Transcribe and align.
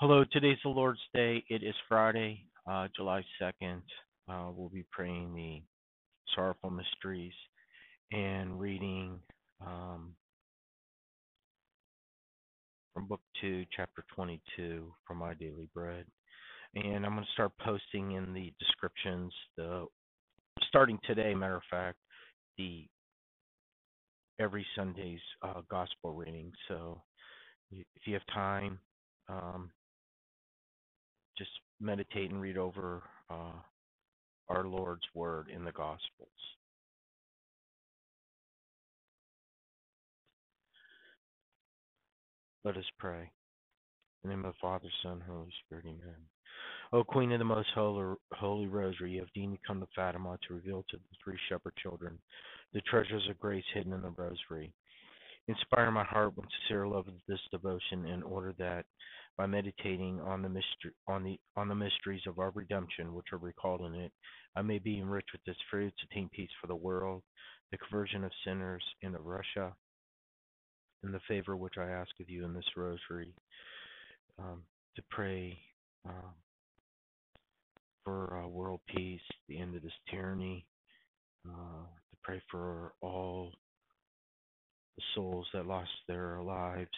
Hello, 0.00 0.24
today's 0.32 0.56
the 0.62 0.70
Lord's 0.70 1.06
Day. 1.12 1.44
It 1.50 1.62
is 1.62 1.74
Friday, 1.86 2.46
uh, 2.66 2.88
July 2.96 3.22
2nd. 3.38 3.82
Uh, 4.30 4.50
we'll 4.50 4.70
be 4.70 4.86
praying 4.90 5.34
the 5.34 5.60
sorrowful 6.34 6.70
mysteries 6.70 7.34
and 8.10 8.58
reading 8.58 9.18
um, 9.60 10.14
from 12.94 13.08
Book 13.08 13.20
2, 13.42 13.66
Chapter 13.76 14.02
22 14.14 14.90
from 15.06 15.18
My 15.18 15.34
Daily 15.34 15.68
Bread. 15.74 16.06
And 16.74 17.04
I'm 17.04 17.12
going 17.12 17.26
to 17.26 17.32
start 17.34 17.52
posting 17.62 18.12
in 18.12 18.32
the 18.32 18.54
descriptions, 18.58 19.34
the 19.58 19.84
starting 20.66 20.98
today, 21.06 21.34
matter 21.34 21.56
of 21.56 21.62
fact, 21.70 21.98
the 22.56 22.86
every 24.40 24.64
Sunday's 24.74 25.20
uh, 25.42 25.60
gospel 25.70 26.14
reading. 26.14 26.52
So 26.68 27.02
if 27.70 28.06
you 28.06 28.14
have 28.14 28.26
time, 28.32 28.78
um, 29.28 29.70
just 31.40 31.50
meditate 31.80 32.30
and 32.30 32.38
read 32.38 32.58
over 32.58 33.02
uh, 33.30 33.56
our 34.50 34.66
Lord's 34.66 35.06
word 35.14 35.48
in 35.48 35.64
the 35.64 35.72
Gospels. 35.72 36.28
Let 42.62 42.76
us 42.76 42.84
pray. 42.98 43.30
In 44.22 44.28
the 44.28 44.36
name 44.36 44.44
of 44.44 44.52
the 44.52 44.58
Father, 44.60 44.88
Son, 45.02 45.22
Holy 45.26 45.48
Spirit, 45.64 45.86
Amen. 45.86 46.20
O 46.92 47.02
Queen 47.02 47.32
of 47.32 47.38
the 47.38 47.44
Most 47.44 47.68
Holy, 47.74 48.16
Holy 48.34 48.66
Rosary, 48.66 49.12
you 49.12 49.20
have 49.20 49.32
deemed 49.32 49.54
to 49.54 49.66
come 49.66 49.80
to 49.80 49.86
Fatima 49.96 50.36
to 50.46 50.54
reveal 50.54 50.84
to 50.90 50.98
the 50.98 51.16
three 51.24 51.38
shepherd 51.48 51.72
children 51.82 52.18
the 52.74 52.82
treasures 52.82 53.26
of 53.30 53.40
grace 53.40 53.64
hidden 53.72 53.94
in 53.94 54.02
the 54.02 54.10
Rosary. 54.10 54.74
Inspire 55.50 55.90
my 55.90 56.04
heart 56.04 56.36
with 56.36 56.46
sincere 56.60 56.86
love 56.86 57.08
of 57.08 57.14
this 57.26 57.40
devotion 57.50 58.06
in 58.06 58.22
order 58.22 58.54
that 58.58 58.84
by 59.36 59.46
meditating 59.46 60.20
on 60.20 60.42
the 60.42 60.48
mystery 60.48 60.92
on 61.08 61.24
the 61.24 61.40
on 61.56 61.66
the 61.66 61.74
mysteries 61.74 62.22
of 62.28 62.38
our 62.38 62.50
redemption 62.50 63.14
which 63.14 63.26
are 63.32 63.38
recalled 63.38 63.80
in 63.80 63.96
it, 63.96 64.12
I 64.54 64.62
may 64.62 64.78
be 64.78 65.00
enriched 65.00 65.32
with 65.32 65.40
its 65.46 65.58
fruits, 65.68 65.96
attain 66.04 66.30
peace 66.32 66.50
for 66.60 66.68
the 66.68 66.76
world, 66.76 67.22
the 67.72 67.78
conversion 67.78 68.22
of 68.22 68.30
sinners 68.44 68.84
and 69.02 69.16
of 69.16 69.26
Russia, 69.26 69.74
and 71.02 71.12
the 71.12 71.20
favor 71.26 71.56
which 71.56 71.78
I 71.78 71.88
ask 71.88 72.10
of 72.20 72.30
you 72.30 72.44
in 72.44 72.54
this 72.54 72.76
rosary, 72.76 73.34
um, 74.38 74.62
to 74.94 75.02
pray 75.10 75.58
uh, 76.08 76.30
for 78.04 78.40
uh, 78.44 78.46
world 78.46 78.80
peace, 78.94 79.20
the 79.48 79.58
end 79.58 79.74
of 79.74 79.82
this 79.82 79.92
tyranny, 80.08 80.64
uh, 81.44 81.82
to 81.82 82.16
pray 82.22 82.40
for 82.50 82.92
all 83.00 83.50
souls 85.14 85.46
that 85.52 85.66
lost 85.66 85.90
their 86.08 86.40
lives 86.42 86.88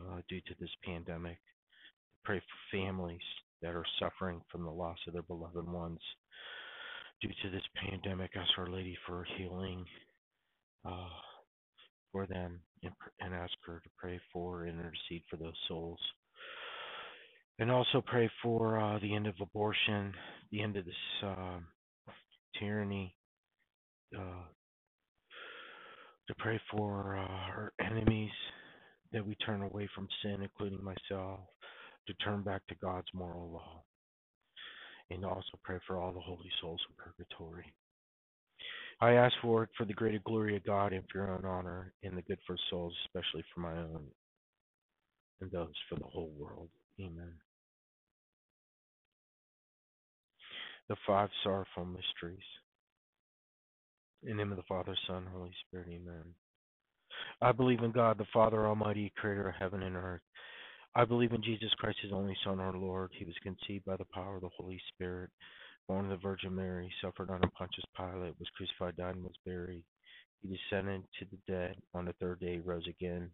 uh, 0.00 0.20
due 0.28 0.40
to 0.40 0.54
this 0.60 0.70
pandemic. 0.84 1.38
Pray 2.24 2.38
for 2.40 2.76
families 2.76 3.20
that 3.62 3.74
are 3.74 3.86
suffering 4.00 4.40
from 4.50 4.64
the 4.64 4.70
loss 4.70 4.98
of 5.06 5.12
their 5.12 5.22
beloved 5.22 5.68
ones 5.68 6.00
due 7.20 7.30
to 7.42 7.50
this 7.50 7.62
pandemic. 7.76 8.30
Ask 8.36 8.50
Our 8.58 8.68
Lady 8.68 8.96
for 9.06 9.26
healing 9.36 9.84
uh, 10.84 11.08
for 12.12 12.26
them 12.26 12.60
and, 12.82 12.92
and 13.20 13.34
ask 13.34 13.52
her 13.66 13.80
to 13.82 13.90
pray 13.96 14.20
for 14.32 14.64
and 14.64 14.78
intercede 14.78 15.22
for 15.30 15.36
those 15.36 15.56
souls. 15.68 15.98
And 17.58 17.70
also 17.70 18.02
pray 18.04 18.30
for 18.42 18.78
uh, 18.78 18.98
the 18.98 19.14
end 19.14 19.26
of 19.26 19.34
abortion, 19.40 20.12
the 20.52 20.62
end 20.62 20.76
of 20.76 20.84
this 20.84 20.94
uh, 21.24 21.58
tyranny, 22.58 23.14
uh, 24.16 24.44
to 26.28 26.34
pray 26.38 26.60
for 26.70 27.16
uh, 27.16 27.20
our 27.20 27.72
enemies, 27.80 28.30
that 29.12 29.26
we 29.26 29.34
turn 29.36 29.62
away 29.62 29.88
from 29.94 30.08
sin, 30.22 30.42
including 30.42 30.82
myself, 30.82 31.40
to 32.06 32.14
turn 32.14 32.42
back 32.42 32.66
to 32.66 32.74
God's 32.82 33.06
moral 33.14 33.50
law, 33.50 33.82
and 35.10 35.24
also 35.24 35.58
pray 35.62 35.78
for 35.86 35.98
all 35.98 36.12
the 36.12 36.20
holy 36.20 36.50
souls 36.60 36.80
in 36.88 36.94
purgatory. 36.96 37.72
I 39.00 39.12
ask 39.12 39.34
for 39.42 39.62
it 39.64 39.70
for 39.76 39.84
the 39.84 39.92
greater 39.92 40.20
glory 40.24 40.56
of 40.56 40.64
God 40.64 40.92
and 40.92 41.04
for 41.12 41.18
your 41.18 41.30
own 41.30 41.44
honor 41.44 41.92
and 42.02 42.16
the 42.16 42.22
good 42.22 42.38
for 42.46 42.56
souls, 42.70 42.94
especially 43.06 43.44
for 43.54 43.60
my 43.60 43.76
own 43.76 44.06
and 45.40 45.50
those 45.50 45.74
for 45.88 45.96
the 45.96 46.06
whole 46.06 46.32
world. 46.38 46.70
Amen. 47.00 47.34
The 50.88 50.96
five 51.06 51.28
sorrowful 51.42 51.84
mysteries. 51.84 52.38
In 54.26 54.36
the 54.36 54.42
name 54.42 54.50
of 54.50 54.56
the 54.56 54.64
Father, 54.64 54.96
Son, 55.06 55.24
Holy 55.32 55.52
Spirit, 55.66 55.86
Amen. 55.88 56.24
I 57.40 57.52
believe 57.52 57.84
in 57.84 57.92
God, 57.92 58.18
the 58.18 58.26
Father 58.32 58.66
Almighty, 58.66 59.12
creator 59.16 59.48
of 59.48 59.54
heaven 59.54 59.84
and 59.84 59.94
earth. 59.94 60.20
I 60.96 61.04
believe 61.04 61.32
in 61.32 61.44
Jesus 61.44 61.70
Christ, 61.78 61.98
his 62.02 62.12
only 62.12 62.36
Son, 62.44 62.58
our 62.58 62.76
Lord. 62.76 63.12
He 63.16 63.24
was 63.24 63.36
conceived 63.44 63.84
by 63.84 63.96
the 63.96 64.06
power 64.12 64.34
of 64.34 64.42
the 64.42 64.48
Holy 64.56 64.80
Spirit, 64.92 65.30
born 65.86 66.06
of 66.06 66.10
the 66.10 66.16
Virgin 66.28 66.56
Mary, 66.56 66.92
suffered 67.00 67.30
under 67.30 67.48
Pontius 67.56 67.84
Pilate, 67.96 68.34
was 68.40 68.48
crucified, 68.56 68.96
died, 68.96 69.14
and 69.14 69.22
was 69.22 69.38
buried. 69.46 69.84
He 70.42 70.48
descended 70.48 71.02
to 71.20 71.26
the 71.30 71.38
dead. 71.52 71.76
On 71.94 72.04
the 72.04 72.14
third 72.14 72.40
day, 72.40 72.54
he 72.54 72.58
rose 72.58 72.88
again. 72.88 73.30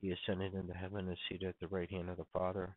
He 0.00 0.10
ascended 0.10 0.54
into 0.54 0.74
heaven 0.74 1.00
and 1.00 1.12
is 1.12 1.18
seated 1.30 1.48
at 1.48 1.56
the 1.60 1.68
right 1.68 1.90
hand 1.90 2.10
of 2.10 2.16
the 2.16 2.26
Father 2.32 2.76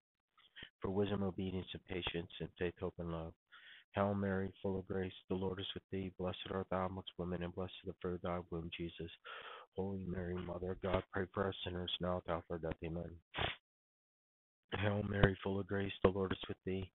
for 0.81 0.89
wisdom, 0.89 1.23
obedience, 1.23 1.67
and 1.73 1.85
patience, 1.85 2.31
and 2.39 2.49
faith, 2.57 2.73
hope, 2.79 2.95
and 2.99 3.11
love. 3.11 3.33
Hail 3.93 4.13
Mary, 4.13 4.51
full 4.61 4.79
of 4.79 4.87
grace, 4.87 5.13
the 5.29 5.35
Lord 5.35 5.59
is 5.59 5.65
with 5.73 5.83
thee. 5.91 6.11
Blessed 6.17 6.37
art 6.53 6.67
thou 6.71 6.85
amongst 6.85 7.11
women, 7.17 7.43
and 7.43 7.53
blessed 7.53 7.73
is 7.83 7.87
the 7.87 7.95
fruit 8.01 8.15
of 8.15 8.21
thy 8.21 8.39
womb, 8.49 8.69
Jesus. 8.75 9.11
Holy 9.75 10.05
Mary, 10.05 10.35
Mother 10.35 10.71
of 10.71 10.81
God, 10.81 11.03
pray 11.11 11.25
for 11.33 11.47
us 11.47 11.55
sinners 11.63 11.91
now 11.99 12.17
at 12.17 12.25
the 12.25 12.31
hour 12.33 12.43
of 12.49 12.61
death. 12.61 12.73
Amen. 12.83 13.09
Hail 14.79 15.03
Mary, 15.09 15.37
full 15.43 15.59
of 15.59 15.67
grace, 15.67 15.91
the 16.03 16.09
Lord 16.09 16.31
is 16.31 16.47
with 16.47 16.57
thee. 16.65 16.89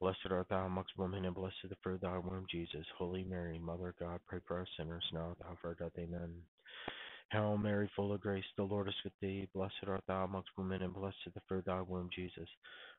Blessed 0.00 0.18
art 0.30 0.48
thou 0.50 0.66
amongst 0.66 0.98
women, 0.98 1.24
and 1.24 1.34
blessed 1.34 1.54
is 1.62 1.70
the 1.70 1.76
fruit 1.82 1.94
of 1.94 2.00
thy 2.00 2.18
womb, 2.18 2.44
Jesus. 2.50 2.84
Holy 2.98 3.22
Mary, 3.22 3.60
Mother 3.60 3.90
of 3.90 3.98
God, 3.98 4.20
pray 4.26 4.40
for 4.46 4.60
us 4.60 4.68
sinners 4.76 5.04
now 5.12 5.30
at 5.30 5.38
the 5.38 5.44
hour 5.44 5.52
of 5.52 5.58
our 5.64 5.74
death. 5.74 5.92
Amen. 5.98 6.34
Hail 7.30 7.56
Mary, 7.56 7.88
full 7.94 8.12
of 8.12 8.20
grace, 8.20 8.44
the 8.56 8.64
Lord 8.64 8.88
is 8.88 8.94
with 9.04 9.12
thee. 9.20 9.48
Blessed 9.54 9.74
art 9.86 10.02
thou 10.08 10.24
amongst 10.24 10.50
women, 10.58 10.82
and 10.82 10.92
blessed 10.92 11.16
is 11.26 11.34
the 11.34 11.40
fruit 11.48 11.60
of 11.60 11.64
thy 11.66 11.80
womb, 11.80 12.10
Jesus. 12.14 12.48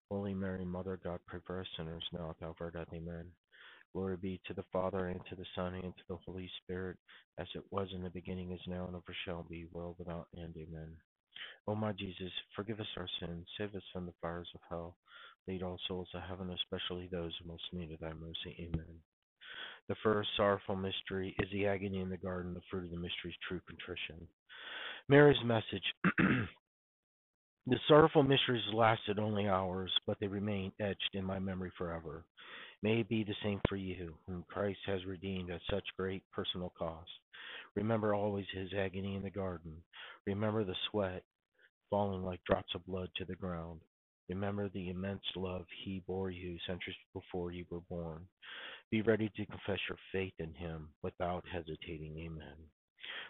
Holy 0.09 0.34
Mary, 0.34 0.66
Mother 0.66 0.94
of 0.94 1.03
God, 1.03 1.19
pray 1.25 1.40
for 1.46 1.59
us 1.59 1.68
sinners 1.78 2.03
now 2.14 2.30
at 2.30 2.40
the 2.40 2.46
hour 2.46 2.68
of 2.68 2.74
death. 2.74 2.88
Amen. 2.94 3.25
Glory 3.94 4.18
be 4.18 4.41
to 4.47 4.53
the 4.53 4.64
Father, 4.74 5.08
and 5.08 5.19
to 5.30 5.36
the 5.36 5.46
Son, 5.56 5.75
and 5.75 5.96
to 5.96 6.03
the 6.09 6.18
Holy 6.25 6.50
Spirit, 6.64 6.97
as 7.40 7.47
it 7.56 7.64
was 7.72 7.88
in 7.94 8.03
the 8.03 8.09
beginning, 8.09 8.52
is 8.52 8.59
now, 8.68 8.86
and 8.86 8.96
ever 8.96 9.16
shall 9.25 9.44
be, 9.50 9.68
world 9.72 9.96
without 10.00 10.28
end. 10.38 10.56
Amen. 10.58 10.90
O 11.68 11.75
my 11.75 11.94
Jesus, 11.94 12.31
forgive 12.56 12.80
us 12.80 12.88
our 12.97 13.08
sins, 13.19 13.47
save 13.58 13.75
us 13.75 13.84
from 13.94 14.06
the 14.06 14.14
fires 14.22 14.50
of 14.56 14.62
hell, 14.69 14.97
lead 15.47 15.64
all 15.64 15.80
souls 15.88 16.08
to 16.12 16.20
heaven, 16.22 16.50
especially 16.52 17.08
those 17.12 17.31
who 17.41 17.50
most 17.50 17.64
need 17.72 17.91
of 17.91 18.00
thy 18.00 18.14
mercy. 18.14 18.56
Amen. 18.59 19.00
The 19.90 19.96
first 20.03 20.30
sorrowful 20.38 20.75
mystery 20.75 21.35
is 21.40 21.50
the 21.52 21.68
agony 21.68 22.02
in 22.02 22.09
the 22.09 22.18
garden, 22.18 22.53
the 22.53 22.62
fruit 22.72 22.85
of 22.85 22.91
the 22.91 22.97
mystery 22.97 23.31
is 23.31 23.35
true 23.47 23.62
contrition. 23.68 24.28
Mary's 25.09 25.44
message 25.44 25.84
The 27.66 27.78
sorrowful 27.88 28.24
mysteries 28.24 28.63
lasted 28.74 29.19
only 29.19 29.47
hours, 29.47 29.91
but 30.05 30.20
they 30.20 30.28
remain 30.28 30.73
etched 30.82 31.11
in 31.14 31.23
my 31.23 31.40
memory 31.40 31.72
forever. 31.78 32.26
May 32.82 32.99
it 32.99 33.08
be 33.08 33.23
the 33.23 33.35
same 33.41 33.61
for 33.70 33.78
you, 33.78 34.14
whom 34.28 34.43
Christ 34.49 34.79
has 34.85 35.05
redeemed 35.05 35.49
at 35.49 35.61
such 35.70 35.85
great 35.97 36.23
personal 36.34 36.73
cost. 36.78 37.09
Remember 37.76 38.14
always 38.14 38.46
his 38.53 38.73
agony 38.78 39.16
in 39.16 39.23
the 39.23 39.29
garden. 39.29 39.82
Remember 40.28 40.66
the 40.66 40.76
sweat 40.90 41.23
falling 41.90 42.23
like 42.23 42.43
drops 42.43 42.76
of 42.76 42.85
blood 42.85 43.09
to 43.16 43.23
the 43.23 43.35
ground. 43.35 43.79
Remember 44.28 44.67
the 44.70 44.90
immense 44.90 45.23
love 45.35 45.66
he 45.84 46.03
bore 46.05 46.29
you 46.29 46.58
centuries 46.67 46.97
before 47.14 47.52
you 47.52 47.66
were 47.70 47.82
born. 47.90 48.28
Be 48.91 49.02
ready 49.02 49.32
to 49.35 49.46
confess 49.46 49.79
your 49.87 49.97
faith 50.11 50.34
in 50.40 50.53
him 50.53 50.90
without 51.02 51.46
hesitating. 51.52 52.17
Amen. 52.17 52.55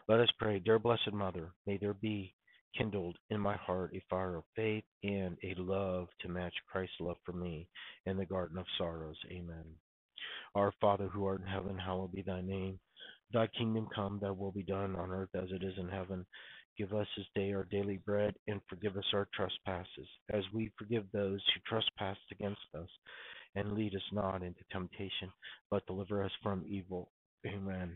Let 0.08 0.20
us 0.20 0.30
pray. 0.40 0.60
Dear 0.60 0.80
Blessed 0.80 1.14
Mother, 1.14 1.52
may 1.68 1.78
there 1.78 1.94
be 1.94 2.34
kindled 2.78 3.18
in 3.30 3.40
my 3.40 3.56
heart 3.56 3.96
a 3.96 4.02
fire 4.10 4.38
of 4.38 4.44
faith 4.56 4.84
and 5.04 5.38
a 5.44 5.54
love 5.58 6.08
to 6.22 6.30
match 6.30 6.54
Christ's 6.72 6.96
love 7.00 7.18
for 7.26 7.34
me 7.34 7.68
in 8.06 8.18
the 8.18 8.26
garden 8.26 8.58
of 8.58 8.66
sorrows. 8.78 9.18
Amen. 9.32 9.66
Our 10.56 10.74
Father 10.80 11.08
who 11.08 11.26
art 11.26 11.42
in 11.42 11.48
heaven, 11.48 11.78
hallowed 11.78 12.14
be 12.14 12.22
thy 12.22 12.42
name. 12.42 12.80
Thy 13.32 13.48
kingdom 13.48 13.88
come, 13.94 14.20
thy 14.22 14.30
will 14.32 14.52
be 14.52 14.64
done 14.64 14.96
on 14.96 15.12
earth 15.12 15.30
as 15.36 15.50
it 15.52 15.64
is 15.64 15.74
in 15.78 15.90
heaven. 15.90 16.26
Give 16.78 16.94
us 16.94 17.08
this 17.18 17.26
day 17.36 17.54
our 17.54 17.66
daily 17.66 17.98
bread, 17.98 18.34
and 18.48 18.62
forgive 18.68 18.98
us 18.98 19.06
our 19.14 19.28
trespasses, 19.34 20.08
as 20.32 20.44
we 20.54 20.72
forgive 20.78 21.06
those 21.12 21.42
who 21.54 21.62
trespass 21.68 22.18
against 22.32 22.62
us. 22.76 22.90
And 23.56 23.74
lead 23.74 23.96
us 23.96 24.02
not 24.12 24.42
into 24.42 24.64
temptation, 24.72 25.32
but 25.70 25.86
deliver 25.86 26.24
us 26.24 26.32
from 26.42 26.64
evil. 26.68 27.12
Amen. 27.46 27.96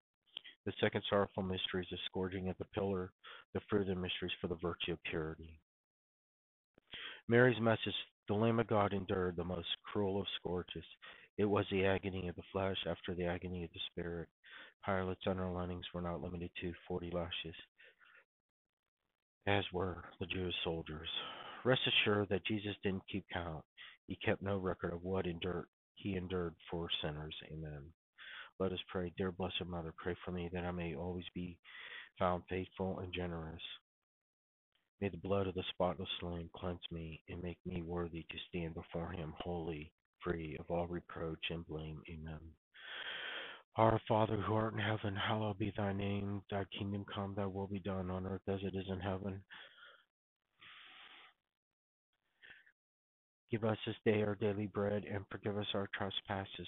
The 0.65 0.73
second 0.79 1.03
sorrowful 1.09 1.43
mystery 1.43 1.81
is 1.81 1.87
the 1.91 1.97
scourging 2.05 2.49
of 2.49 2.57
the 2.57 2.65
pillar, 2.65 3.11
the 3.53 3.61
fruit 3.69 3.81
of 3.81 3.87
the 3.87 3.95
mysteries 3.95 4.31
for 4.39 4.47
the 4.47 4.55
virtue 4.55 4.93
of 4.93 5.03
purity. 5.03 5.59
Mary's 7.27 7.59
message, 7.59 7.95
the 8.27 8.33
Lamb 8.33 8.59
of 8.59 8.67
God 8.67 8.93
endured 8.93 9.35
the 9.35 9.43
most 9.43 9.67
cruel 9.83 10.19
of 10.19 10.27
scourges. 10.39 10.83
It 11.37 11.45
was 11.45 11.65
the 11.71 11.85
agony 11.85 12.27
of 12.27 12.35
the 12.35 12.43
flesh 12.51 12.77
after 12.87 13.15
the 13.15 13.25
agony 13.25 13.63
of 13.63 13.71
the 13.73 13.79
spirit. 13.91 14.27
Pilate's 14.85 15.25
underlinings 15.27 15.85
were 15.93 16.01
not 16.01 16.21
limited 16.21 16.51
to 16.61 16.73
forty 16.87 17.09
lashes, 17.11 17.55
as 19.47 19.63
were 19.73 20.03
the 20.19 20.25
Jewish 20.25 20.55
soldiers. 20.63 21.09
Rest 21.63 21.81
assured 21.87 22.29
that 22.29 22.45
Jesus 22.45 22.75
didn't 22.83 23.07
keep 23.11 23.25
count. 23.31 23.63
He 24.07 24.17
kept 24.23 24.41
no 24.41 24.57
record 24.57 24.93
of 24.93 25.03
what 25.03 25.25
endured 25.25 25.65
he 25.95 26.15
endured 26.15 26.55
for 26.69 26.89
sinners. 27.01 27.35
Amen. 27.51 27.83
Let 28.61 28.73
us 28.73 28.79
pray. 28.89 29.11
Dear 29.17 29.31
Blessed 29.31 29.65
Mother, 29.65 29.91
pray 29.97 30.15
for 30.23 30.29
me 30.29 30.47
that 30.53 30.63
I 30.63 30.69
may 30.69 30.93
always 30.93 31.25
be 31.33 31.57
found 32.19 32.43
faithful 32.47 32.99
and 32.99 33.11
generous. 33.11 33.61
May 35.01 35.09
the 35.09 35.17
blood 35.17 35.47
of 35.47 35.55
the 35.55 35.63
spotless 35.71 36.07
Lamb 36.21 36.47
cleanse 36.55 36.85
me 36.91 37.23
and 37.27 37.41
make 37.41 37.57
me 37.65 37.81
worthy 37.81 38.23
to 38.29 38.37
stand 38.49 38.75
before 38.75 39.13
him 39.13 39.33
holy, 39.39 39.91
free 40.23 40.55
of 40.59 40.67
all 40.69 40.85
reproach 40.85 41.43
and 41.49 41.65
blame. 41.65 42.03
Amen. 42.07 42.37
Our 43.77 43.99
Father 44.07 44.37
who 44.37 44.53
art 44.53 44.73
in 44.73 44.79
heaven, 44.79 45.15
hallowed 45.15 45.57
be 45.57 45.73
thy 45.75 45.91
name. 45.91 46.43
Thy 46.51 46.65
kingdom 46.77 47.03
come, 47.11 47.33
thy 47.35 47.47
will 47.47 47.65
be 47.65 47.79
done 47.79 48.11
on 48.11 48.27
earth 48.27 48.47
as 48.47 48.59
it 48.61 48.75
is 48.77 48.85
in 48.91 48.99
heaven. 48.99 49.41
Give 53.49 53.63
us 53.63 53.77
this 53.87 53.95
day 54.05 54.21
our 54.21 54.35
daily 54.35 54.67
bread 54.67 55.05
and 55.11 55.25
forgive 55.31 55.57
us 55.57 55.65
our 55.73 55.89
trespasses 55.95 56.67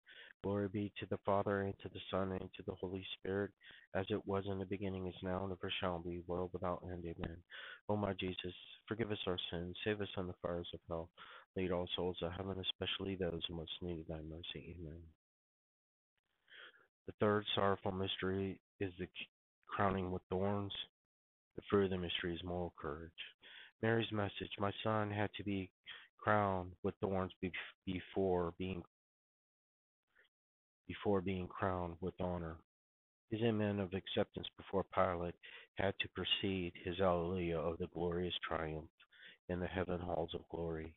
Glory 0.43 0.67
be 0.69 0.91
to 0.99 1.05
the 1.05 1.19
Father, 1.23 1.61
and 1.61 1.73
to 1.83 1.89
the 1.89 1.99
Son, 2.09 2.31
and 2.31 2.49
to 2.55 2.63
the 2.65 2.73
Holy 2.81 3.05
Spirit, 3.19 3.51
as 3.95 4.05
it 4.09 4.25
was 4.25 4.43
in 4.49 4.57
the 4.57 4.65
beginning, 4.65 5.05
is 5.07 5.13
now, 5.21 5.43
and 5.43 5.51
ever 5.51 5.71
shall 5.79 5.99
be, 5.99 6.23
world 6.25 6.49
without 6.51 6.83
end. 6.91 7.03
Amen. 7.05 7.37
O 7.89 7.95
my 7.95 8.13
Jesus, 8.13 8.53
forgive 8.87 9.11
us 9.11 9.19
our 9.27 9.37
sins, 9.51 9.75
save 9.83 10.01
us 10.01 10.07
from 10.15 10.27
the 10.27 10.33
fires 10.41 10.67
of 10.73 10.79
hell, 10.87 11.09
lead 11.55 11.71
all 11.71 11.87
souls 11.95 12.17
to 12.19 12.29
heaven, 12.31 12.55
especially 12.59 13.15
those 13.15 13.41
who 13.47 13.55
most 13.55 13.71
need 13.81 14.05
thy 14.09 14.21
mercy. 14.21 14.75
Amen. 14.79 15.01
The 17.07 17.13
third 17.19 17.45
sorrowful 17.53 17.91
mystery 17.91 18.59
is 18.79 18.91
the 18.97 19.07
crowning 19.67 20.11
with 20.11 20.21
thorns. 20.29 20.73
The 21.55 21.61
fruit 21.69 21.85
of 21.85 21.91
the 21.91 21.97
mystery 21.97 22.33
is 22.33 22.43
moral 22.43 22.73
courage. 22.81 23.11
Mary's 23.81 24.11
message, 24.11 24.51
my 24.59 24.71
son 24.83 25.11
had 25.11 25.29
to 25.37 25.43
be 25.43 25.69
crowned 26.17 26.71
with 26.83 26.95
thorns 27.01 27.31
before 27.85 28.53
being 28.57 28.83
before 30.91 31.21
being 31.21 31.47
crowned 31.47 31.95
with 32.01 32.13
honor. 32.19 32.57
His 33.29 33.41
amen 33.41 33.79
of 33.79 33.93
acceptance 33.93 34.47
before 34.57 34.83
Pilate 34.93 35.35
had 35.75 35.93
to 36.01 36.09
precede 36.09 36.73
his 36.83 36.99
alleluia 36.99 37.57
of 37.57 37.77
the 37.77 37.87
glorious 37.93 38.33
triumph 38.45 38.89
in 39.47 39.61
the 39.61 39.67
heaven 39.67 39.99
halls 39.99 40.31
of 40.33 40.41
glory. 40.49 40.93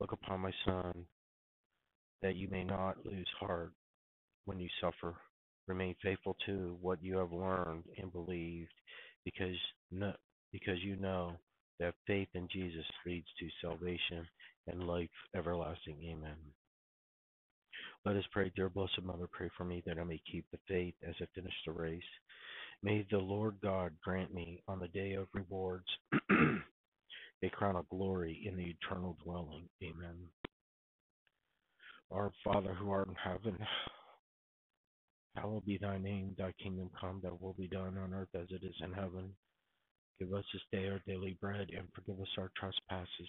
Look 0.00 0.12
upon 0.12 0.40
my 0.40 0.52
son, 0.64 1.04
that 2.22 2.36
you 2.36 2.48
may 2.48 2.64
not 2.64 3.04
lose 3.04 3.28
heart 3.38 3.72
when 4.46 4.58
you 4.58 4.68
suffer. 4.80 5.14
Remain 5.68 5.94
faithful 6.02 6.36
to 6.46 6.78
what 6.80 7.02
you 7.02 7.18
have 7.18 7.32
learned 7.32 7.84
and 7.98 8.12
believed, 8.12 8.72
because 9.26 9.56
no, 9.90 10.14
because 10.52 10.82
you 10.82 10.96
know 10.96 11.32
that 11.80 11.94
faith 12.06 12.28
in 12.34 12.48
Jesus 12.50 12.86
leads 13.04 13.28
to 13.38 13.48
salvation 13.60 14.26
and 14.68 14.86
life 14.86 15.10
everlasting. 15.36 15.98
Amen. 16.10 16.36
Let 18.04 18.16
us 18.16 18.24
pray, 18.32 18.52
dear 18.54 18.68
Blessed 18.68 19.02
Mother, 19.02 19.26
pray 19.32 19.48
for 19.56 19.64
me 19.64 19.82
that 19.86 19.98
I 19.98 20.04
may 20.04 20.20
keep 20.30 20.44
the 20.52 20.58
faith 20.68 20.94
as 21.08 21.14
I 21.22 21.26
finish 21.34 21.54
the 21.64 21.72
race. 21.72 22.02
May 22.82 23.06
the 23.10 23.16
Lord 23.18 23.56
God 23.62 23.92
grant 24.04 24.34
me 24.34 24.62
on 24.68 24.78
the 24.78 24.88
day 24.88 25.14
of 25.14 25.26
rewards 25.32 25.86
a 26.30 27.48
crown 27.50 27.76
of 27.76 27.88
glory 27.88 28.44
in 28.46 28.56
the 28.56 28.64
eternal 28.64 29.16
dwelling. 29.24 29.68
Amen. 29.82 30.16
Our 32.10 32.30
Father 32.44 32.74
who 32.74 32.90
art 32.90 33.08
in 33.08 33.14
heaven, 33.14 33.56
hallowed 35.34 35.64
be 35.64 35.78
thy 35.78 35.96
name, 35.96 36.34
thy 36.36 36.52
kingdom 36.62 36.90
come, 37.00 37.20
thy 37.22 37.30
will 37.40 37.54
be 37.58 37.68
done 37.68 37.96
on 37.96 38.12
earth 38.12 38.28
as 38.34 38.48
it 38.50 38.64
is 38.66 38.76
in 38.82 38.92
heaven. 38.92 39.30
Give 40.20 40.34
us 40.34 40.44
this 40.52 40.62
day 40.70 40.88
our 40.88 41.00
daily 41.06 41.38
bread, 41.40 41.68
and 41.74 41.88
forgive 41.94 42.20
us 42.20 42.28
our 42.36 42.50
trespasses 42.56 43.28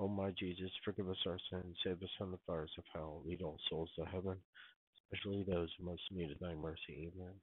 O 0.00 0.08
my 0.08 0.30
Jesus, 0.30 0.70
forgive 0.82 1.10
us 1.10 1.26
our 1.26 1.38
sins, 1.50 1.76
save 1.84 2.02
us 2.02 2.08
from 2.16 2.30
the 2.30 2.38
fires 2.46 2.72
of 2.78 2.84
hell, 2.94 3.22
lead 3.26 3.42
all 3.42 3.58
souls 3.68 3.90
to 3.96 4.04
heaven, 4.06 4.36
especially 5.12 5.44
those 5.44 5.68
who 5.78 5.84
most 5.84 6.02
need 6.10 6.34
thy 6.40 6.54
mercy. 6.54 7.12
Amen. 7.14 7.34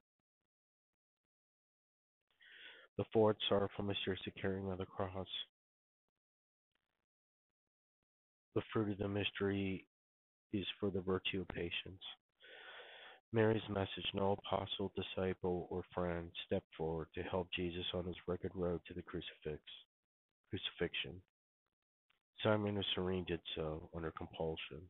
The 2.97 3.05
fourth 3.13 3.37
sorrowful 3.47 3.85
mystery 3.85 4.15
is 4.15 4.19
the 4.25 4.41
carrying 4.41 4.71
of 4.71 4.79
the 4.79 4.87
cross. 4.87 5.27
The 8.55 8.63
fruit 8.73 8.91
of 8.91 8.97
the 8.97 9.07
mystery 9.07 9.85
is 10.51 10.65
for 10.79 10.89
the 10.89 11.01
virtue 11.01 11.41
of 11.41 11.47
patience. 11.49 12.01
Mary's 13.31 13.61
message 13.69 14.09
no 14.15 14.31
apostle, 14.31 14.91
disciple, 14.95 15.67
or 15.69 15.83
friend 15.93 16.31
stepped 16.47 16.73
forward 16.75 17.09
to 17.13 17.21
help 17.21 17.49
Jesus 17.55 17.85
on 17.93 18.05
his 18.05 18.15
rugged 18.25 18.51
road 18.55 18.81
to 18.87 18.95
the 18.95 19.03
crucifix, 19.03 19.61
crucifixion. 20.49 21.21
Simon 22.43 22.77
of 22.77 22.85
Cyrene 22.93 23.25
did 23.25 23.39
so 23.55 23.89
under 23.95 24.11
compulsion. 24.11 24.81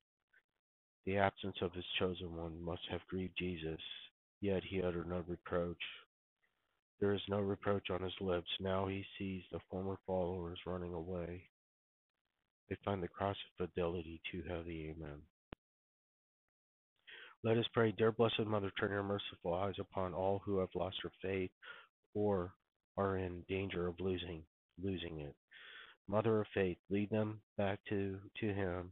The 1.05 1.17
absence 1.17 1.55
of 1.61 1.73
his 1.73 1.85
chosen 1.99 2.35
one 2.35 2.61
must 2.61 2.81
have 2.91 3.05
grieved 3.07 3.37
Jesus, 3.37 3.79
yet 4.41 4.63
he 4.63 4.81
uttered 4.81 5.07
no 5.07 5.23
reproach. 5.27 5.81
There 6.99 7.13
is 7.13 7.21
no 7.29 7.39
reproach 7.39 7.89
on 7.89 8.01
his 8.01 8.13
lips. 8.19 8.49
Now 8.59 8.87
he 8.87 9.05
sees 9.17 9.43
the 9.51 9.59
former 9.69 9.97
followers 10.05 10.59
running 10.65 10.93
away. 10.93 11.43
They 12.69 12.75
find 12.83 13.01
the 13.01 13.07
cross 13.07 13.37
of 13.59 13.69
fidelity 13.69 14.19
too 14.31 14.43
heavy. 14.47 14.93
Amen. 14.95 15.21
Let 17.43 17.57
us 17.57 17.65
pray, 17.73 17.93
dear 17.97 18.11
Blessed 18.11 18.39
Mother, 18.45 18.71
turn 18.77 18.91
your 18.91 19.03
merciful 19.03 19.53
eyes 19.53 19.75
upon 19.79 20.13
all 20.13 20.41
who 20.43 20.59
have 20.59 20.69
lost 20.75 20.97
their 21.03 21.11
faith 21.21 21.51
or 22.13 22.53
are 22.97 23.17
in 23.17 23.43
danger 23.47 23.87
of 23.87 23.99
losing 23.99 24.43
losing 24.81 25.21
it. 25.21 25.35
Mother 26.07 26.41
of 26.41 26.47
faith, 26.53 26.77
lead 26.89 27.09
them 27.09 27.41
back 27.57 27.79
to, 27.89 28.19
to 28.41 28.53
him 28.53 28.91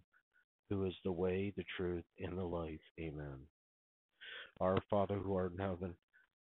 who 0.70 0.86
is 0.86 0.94
the 1.04 1.12
way, 1.12 1.54
the 1.56 1.66
truth, 1.78 2.06
and 2.20 2.38
the 2.38 2.44
life. 2.44 2.80
Amen. 3.00 3.40
Our 4.62 4.78
Father 4.90 5.18
who 5.18 5.36
art 5.36 5.54
in 5.54 5.60
heaven, 5.60 5.96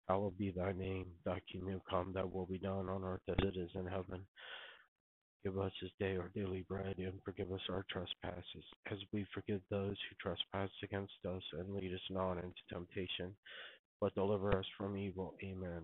hallowed 0.08 0.38
be 0.38 0.51
thy 0.51 0.74
name. 0.74 1.08
Thy 1.25 1.42
kingdom 1.51 1.82
come, 1.90 2.13
thy 2.13 2.24
will 2.24 2.46
be 2.46 2.60
done 2.60 2.90
on 2.90 3.04
earth 3.04 3.22
as 3.30 3.38
it 3.40 3.58
is 3.58 3.72
in 3.75 3.88
heaven. 3.88 4.25
Give 5.44 5.58
us 5.60 5.72
this 5.82 5.92
day 6.00 6.18
our 6.18 6.30
daily 6.36 6.66
bread, 6.70 6.98
and 7.00 7.22
forgive 7.25 7.51
us 7.51 7.62
our 7.70 7.86
trespasses, 7.90 8.66
as 8.92 9.00
we 9.13 9.25
forgive 9.34 9.62
those 9.70 9.98
who 10.10 10.16
trespass 10.22 10.70
against 10.84 11.13
us, 11.28 11.44
and 11.54 11.74
lead 11.74 11.94
us 11.94 12.01
not 12.12 12.34
into 12.34 12.54
temptation, 12.72 13.36
but 14.01 14.16
deliver 14.16 14.58
us 14.58 14.66
from 14.78 14.98
evil. 14.98 15.36
Amen. 15.44 15.84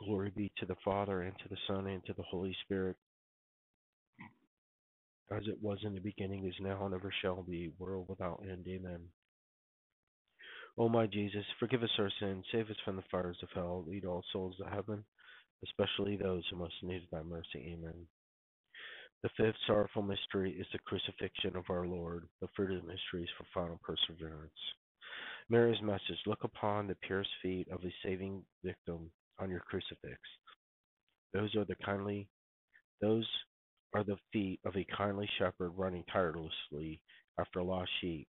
Glory 0.00 0.32
be 0.34 0.50
to 0.58 0.66
the 0.66 0.76
Father, 0.84 1.22
and 1.22 1.34
to 1.38 1.48
the 1.48 1.56
Son, 1.66 1.86
and 1.86 2.04
to 2.06 2.12
the 2.14 2.22
Holy 2.22 2.56
Spirit, 2.64 2.96
as 5.30 5.42
it 5.46 5.62
was 5.62 5.78
in 5.84 5.94
the 5.94 6.00
beginning, 6.00 6.46
is 6.46 6.54
now, 6.60 6.84
and 6.84 6.94
ever 6.94 7.12
shall 7.22 7.42
be, 7.42 7.72
world 7.78 8.06
without 8.08 8.42
end. 8.48 8.66
Amen. 8.68 9.00
O 10.78 10.88
my 10.88 11.06
Jesus, 11.06 11.44
forgive 11.60 11.82
us 11.82 11.90
our 11.98 12.10
sins, 12.18 12.44
save 12.50 12.70
us 12.70 12.76
from 12.84 12.96
the 12.96 13.04
fires 13.10 13.36
of 13.42 13.48
hell, 13.54 13.84
lead 13.86 14.04
all 14.04 14.24
souls 14.32 14.56
to 14.56 14.64
heaven, 14.64 15.04
especially 15.64 16.16
those 16.16 16.44
who 16.50 16.56
most 16.56 16.74
need 16.82 17.06
thy 17.12 17.22
mercy. 17.22 17.74
Amen. 17.74 18.06
The 19.22 19.28
fifth 19.36 19.56
sorrowful 19.66 20.02
mystery 20.02 20.52
is 20.52 20.66
the 20.72 20.78
crucifixion 20.80 21.56
of 21.56 21.64
our 21.68 21.86
Lord. 21.86 22.26
The 22.40 22.48
fruit 22.56 22.74
of 22.74 22.82
the 22.82 22.88
mystery 22.88 23.22
is 23.22 23.30
for 23.38 23.46
final 23.54 23.78
perseverance. 23.82 24.50
Mary's 25.48 25.80
message 25.82 26.18
Look 26.26 26.42
upon 26.42 26.86
the 26.86 26.96
pierced 27.06 27.30
feet 27.42 27.68
of 27.70 27.84
a 27.84 27.94
saving 28.02 28.42
victim 28.64 29.10
on 29.42 29.50
your 29.50 29.60
crucifix. 29.60 30.18
Those 31.34 31.54
are 31.56 31.64
the 31.64 31.76
kindly 31.84 32.28
those 33.00 33.28
are 33.94 34.04
the 34.04 34.16
feet 34.32 34.60
of 34.64 34.76
a 34.76 34.86
kindly 34.96 35.28
shepherd 35.38 35.72
running 35.76 36.04
tirelessly 36.12 37.02
after 37.38 37.62
lost 37.62 37.90
sheep. 38.00 38.28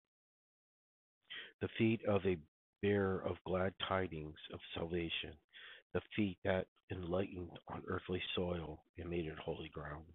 The 1.61 1.69
feet 1.77 2.01
of 2.07 2.25
a 2.25 2.37
bearer 2.81 3.23
of 3.25 3.37
glad 3.45 3.73
tidings 3.87 4.37
of 4.53 4.59
salvation. 4.75 5.33
The 5.93 6.01
feet 6.15 6.37
that 6.45 6.67
enlightened 6.91 7.51
on 7.67 7.83
earthly 7.87 8.21
soil 8.35 8.83
and 8.97 9.09
made 9.09 9.25
it 9.27 9.37
holy 9.39 9.69
ground. 9.69 10.05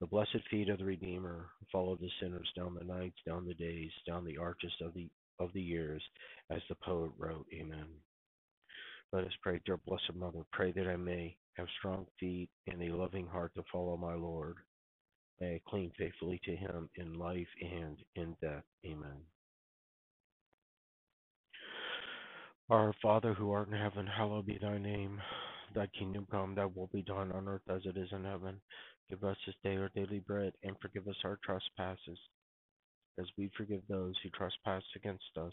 The 0.00 0.06
blessed 0.06 0.40
feet 0.50 0.68
of 0.68 0.78
the 0.78 0.84
Redeemer 0.84 1.50
followed 1.70 2.00
the 2.00 2.10
sinners 2.20 2.50
down 2.56 2.74
the 2.74 2.84
nights, 2.84 3.18
down 3.26 3.46
the 3.46 3.54
days, 3.54 3.92
down 4.06 4.24
the 4.24 4.38
arches 4.38 4.72
of 4.80 4.94
the 4.94 5.08
of 5.38 5.52
the 5.54 5.62
years, 5.62 6.02
as 6.50 6.60
the 6.68 6.76
poet 6.76 7.12
wrote. 7.18 7.46
Amen. 7.54 7.86
Let 9.12 9.24
us 9.24 9.32
pray, 9.42 9.60
dear 9.66 9.76
Blessed 9.76 10.14
Mother, 10.14 10.40
pray 10.52 10.72
that 10.72 10.86
I 10.88 10.96
may 10.96 11.36
have 11.58 11.66
strong 11.78 12.06
feet 12.18 12.48
and 12.66 12.82
a 12.82 12.96
loving 12.96 13.26
heart 13.26 13.52
to 13.56 13.62
follow 13.70 13.98
my 13.98 14.14
Lord. 14.14 14.56
May 15.38 15.56
I 15.56 15.60
cling 15.68 15.92
faithfully 15.98 16.40
to 16.44 16.56
him 16.56 16.88
in 16.96 17.18
life 17.18 17.48
and 17.60 17.98
in 18.16 18.34
death. 18.40 18.64
Amen. 18.86 19.20
Our 22.70 22.94
Father 23.02 23.34
who 23.34 23.50
art 23.50 23.68
in 23.68 23.74
heaven, 23.74 24.06
hallowed 24.06 24.46
be 24.46 24.58
thy 24.62 24.78
name. 24.78 25.20
Thy 25.74 25.88
kingdom 25.88 26.26
come, 26.30 26.54
thy 26.54 26.64
will 26.64 26.88
be 26.90 27.02
done 27.02 27.32
on 27.32 27.48
earth 27.48 27.68
as 27.68 27.82
it 27.84 27.98
is 27.98 28.08
in 28.12 28.24
heaven. 28.24 28.62
Give 29.10 29.22
us 29.24 29.36
this 29.44 29.56
day 29.62 29.76
our 29.76 29.90
daily 29.94 30.20
bread, 30.20 30.54
and 30.62 30.74
forgive 30.80 31.06
us 31.06 31.16
our 31.24 31.38
trespasses, 31.44 32.18
as 33.18 33.26
we 33.36 33.50
forgive 33.58 33.82
those 33.88 34.14
who 34.22 34.30
trespass 34.30 34.84
against 34.96 35.36
us 35.38 35.52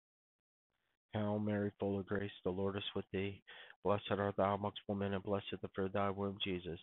Hail 1.13 1.39
Mary, 1.39 1.71
full 1.79 1.99
of 1.99 2.05
grace, 2.05 2.31
the 2.43 2.49
Lord 2.49 2.77
is 2.77 2.83
with 2.95 3.05
thee. 3.11 3.41
Blessed 3.83 4.11
art 4.11 4.35
thou 4.37 4.55
amongst 4.55 4.79
women, 4.87 5.13
and 5.13 5.23
blessed 5.23 5.45
the 5.61 5.67
fruit 5.75 5.87
of 5.87 5.93
thy 5.93 6.09
womb, 6.09 6.37
Jesus. 6.43 6.79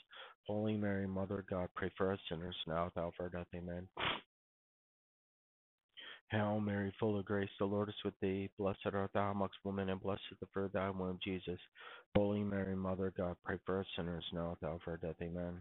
Holy 0.47 0.77
Mary, 0.77 1.07
Mother 1.07 1.41
of 1.41 1.47
God, 1.47 1.69
pray 1.75 1.91
for 1.97 2.13
us 2.13 2.19
sinners, 2.29 2.57
now 2.67 2.91
of 2.95 3.13
our 3.21 3.29
death. 3.29 3.47
Amen. 3.55 3.89
Hail 6.31 6.61
Mary, 6.61 6.93
full 7.01 7.19
of 7.19 7.25
grace, 7.25 7.49
the 7.59 7.65
Lord 7.65 7.89
is 7.89 7.95
with 8.05 8.15
thee. 8.21 8.51
Blessed 8.59 8.87
art 8.93 9.11
thou 9.15 9.31
amongst 9.31 9.57
women, 9.65 9.89
and 9.89 10.01
blessed 10.01 10.23
the 10.41 10.47
fruit 10.53 10.67
of 10.67 10.73
thy 10.73 10.91
womb, 10.91 11.19
Jesus. 11.25 11.61
Holy 12.15 12.43
Mary, 12.43 12.77
Mother 12.77 13.07
of 13.07 13.17
God, 13.17 13.37
pray 13.45 13.59
for 13.65 13.81
us 13.81 13.87
sinners, 13.97 14.25
now 14.33 14.57
of 14.63 14.81
our 14.87 14.97
death. 14.99 15.17
Amen. 15.23 15.61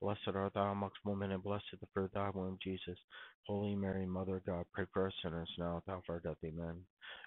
Blessed 0.00 0.28
art 0.34 0.54
thou 0.54 0.72
amongst 0.72 0.98
women, 1.04 1.32
and 1.32 1.42
blessed 1.42 1.64
the 1.80 1.86
fruit 1.94 2.06
of 2.06 2.12
thy 2.12 2.30
womb, 2.30 2.58
Jesus. 2.62 2.98
Holy 3.46 3.74
Mary, 3.74 4.06
Mother 4.06 4.36
of 4.36 4.46
God, 4.46 4.64
pray 4.72 4.84
for 4.92 5.06
us 5.06 5.12
sinners 5.22 5.50
now 5.58 5.78
at 5.78 5.86
the 5.86 5.92
hour 5.92 5.98
of 5.98 6.04
our 6.08 6.20
death. 6.20 6.36
Amen. 6.44 6.80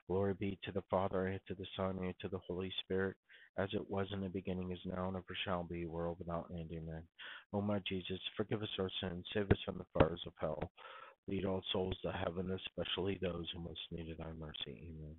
Glory 0.08 0.34
be 0.34 0.60
to 0.64 0.72
the 0.72 0.84
Father, 0.90 1.28
and 1.28 1.40
to 1.48 1.56
the 1.56 1.66
Son, 1.76 1.98
and 2.02 2.14
to 2.22 2.28
the 2.28 2.40
Holy 2.48 2.72
Spirit 2.84 3.16
as 3.60 3.70
it 3.74 3.90
was 3.90 4.08
in 4.14 4.22
the 4.22 4.30
beginning, 4.30 4.72
is 4.72 4.80
now, 4.86 5.08
and 5.08 5.18
ever 5.18 5.38
shall 5.44 5.64
be, 5.64 5.86
world 5.86 6.18
without 6.20 6.50
end. 6.52 6.70
Amen. 6.72 7.04
O 7.54 7.62
my 7.62 7.80
Jesus, 7.88 8.20
forgive 8.38 8.62
us 8.62 8.70
our 8.80 8.90
sins, 9.02 9.26
save 9.34 9.52
us 9.52 9.58
from 9.66 9.78
the 9.78 10.00
fires 10.00 10.22
of 10.26 10.34
hell. 10.40 10.72
Lead 11.28 11.46
all 11.46 11.62
souls 11.74 11.98
to 12.02 12.12
heaven, 12.12 12.52
especially 12.52 13.20
those 13.22 13.46
who 13.54 13.62
most 13.62 13.80
need 13.92 14.16
thy 14.18 14.32
mercy. 14.40 14.82
Amen. 14.88 15.16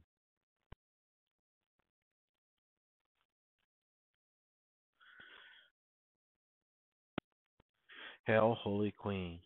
Hail, 8.30 8.56
Holy 8.62 8.92
Queen, 8.92 9.40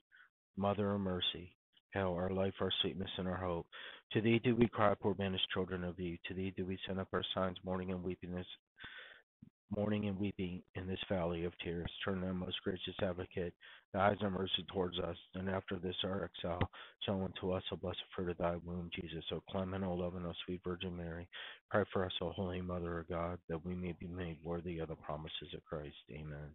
Mother 0.58 0.92
of 0.92 1.00
Mercy. 1.00 1.56
Hail, 1.94 2.12
our 2.12 2.28
life, 2.28 2.52
our 2.60 2.70
sweetness, 2.82 3.08
and 3.16 3.26
our 3.26 3.38
hope. 3.38 3.66
To 4.12 4.20
thee 4.20 4.38
do 4.44 4.54
we 4.54 4.68
cry, 4.68 4.92
poor 4.92 5.14
banished 5.14 5.48
children 5.54 5.84
of 5.84 5.98
Eve. 5.98 6.18
To 6.28 6.34
thee 6.34 6.52
do 6.54 6.66
we 6.66 6.78
send 6.86 7.00
up 7.00 7.08
our 7.14 7.22
signs, 7.34 7.56
mourning 7.64 7.92
and 7.92 8.04
weepiness 8.04 8.46
mourning 9.70 10.06
and 10.08 10.18
weeping 10.18 10.62
in 10.74 10.86
this 10.86 10.98
valley 11.08 11.44
of 11.44 11.52
tears. 11.62 11.90
Turn 12.04 12.20
thou, 12.20 12.32
most 12.32 12.56
gracious 12.62 12.94
advocate, 13.02 13.52
thy 13.92 14.10
eyes 14.10 14.16
of 14.22 14.32
mercy 14.32 14.64
towards 14.72 14.98
us, 14.98 15.16
and 15.34 15.48
after 15.48 15.76
this 15.76 15.96
our 16.04 16.24
exile, 16.24 16.70
show 17.04 17.22
unto 17.22 17.52
us 17.52 17.62
a 17.72 17.76
blessed 17.76 17.98
fruit 18.14 18.30
of 18.30 18.38
thy 18.38 18.56
womb, 18.64 18.90
Jesus. 18.94 19.24
O 19.32 19.42
clement, 19.50 19.84
O 19.84 19.94
loving, 19.94 20.26
O 20.26 20.32
sweet 20.44 20.60
Virgin 20.64 20.96
Mary, 20.96 21.28
pray 21.70 21.84
for 21.92 22.04
us, 22.04 22.12
O 22.20 22.30
holy 22.30 22.60
Mother 22.60 23.00
of 23.00 23.08
God, 23.08 23.38
that 23.48 23.64
we 23.64 23.74
may 23.74 23.94
be 23.98 24.06
made 24.06 24.38
worthy 24.42 24.78
of 24.78 24.88
the 24.88 24.96
promises 24.96 25.54
of 25.54 25.64
Christ. 25.64 25.96
Amen. 26.10 26.54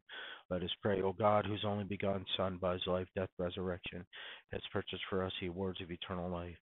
Let 0.49 0.63
us 0.63 0.71
pray, 0.81 1.01
O 1.01 1.13
God, 1.13 1.45
whose 1.45 1.63
only 1.65 1.85
begotten 1.85 2.25
Son, 2.37 2.57
by 2.61 2.73
his 2.73 2.87
life, 2.87 3.07
death, 3.15 3.29
resurrection, 3.37 4.05
has 4.51 4.61
purchased 4.71 5.03
for 5.09 5.23
us 5.23 5.33
the 5.41 5.47
awards 5.47 5.81
of 5.81 5.91
eternal 5.91 6.29
life. 6.29 6.57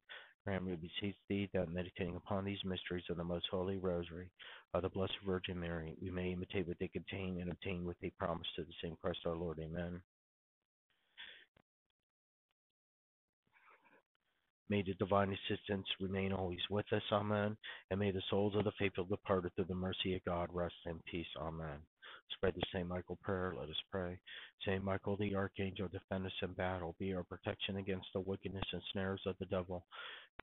Grant, 0.48 0.64
we 0.64 0.76
beseech 0.78 1.18
thee, 1.28 1.50
that 1.54 1.74
meditating 1.74 2.16
upon 2.16 2.46
these 2.46 2.64
mysteries 2.64 3.04
of 3.10 3.18
the 3.18 3.24
most 3.24 3.48
holy 3.52 3.76
rosary 3.76 4.30
of 4.74 4.82
the 4.82 4.88
Blessed 4.88 5.12
Virgin 5.26 5.60
Mary, 5.60 5.94
we 6.02 6.10
may 6.10 6.32
imitate 6.32 6.66
what 6.66 6.78
they 6.80 6.88
contain 6.88 7.42
and 7.42 7.52
obtain 7.52 7.84
what 7.84 7.98
they 8.02 8.12
promise 8.18 8.48
to 8.56 8.64
the 8.64 8.72
same 8.82 8.96
Christ 9.02 9.20
our 9.26 9.36
Lord. 9.36 9.60
Amen. 9.60 10.02
May 14.70 14.84
the 14.84 14.94
divine 14.94 15.36
assistance 15.36 15.86
remain 16.00 16.32
always 16.32 16.60
with 16.70 16.86
us. 16.94 17.04
Amen. 17.12 17.58
And 17.92 18.00
may 18.00 18.12
the 18.12 18.22
souls 18.30 18.56
of 18.56 18.64
the 18.64 18.72
faithful 18.80 19.04
departed 19.04 19.52
through 19.56 19.66
the 19.66 19.76
mercy 19.76 20.16
of 20.16 20.24
God 20.24 20.48
rest 20.54 20.76
in 20.86 20.98
peace. 21.12 21.28
Amen. 21.42 21.80
Spread 22.32 22.56
the 22.56 22.62
St. 22.74 22.88
Michael 22.88 23.18
prayer. 23.22 23.54
Let 23.58 23.70
us 23.70 23.82
pray. 23.92 24.18
St. 24.66 24.84
Michael, 24.84 25.18
the 25.18 25.36
archangel, 25.36 25.88
defend 25.88 26.26
us 26.26 26.34
in 26.42 26.54
battle. 26.54 26.96
Be 27.00 27.14
our 27.14 27.24
protection 27.24 27.78
against 27.78 28.08
the 28.14 28.20
wickedness 28.20 28.66
and 28.74 28.82
snares 28.92 29.22
of 29.26 29.36
the 29.40 29.46
devil. 29.46 29.86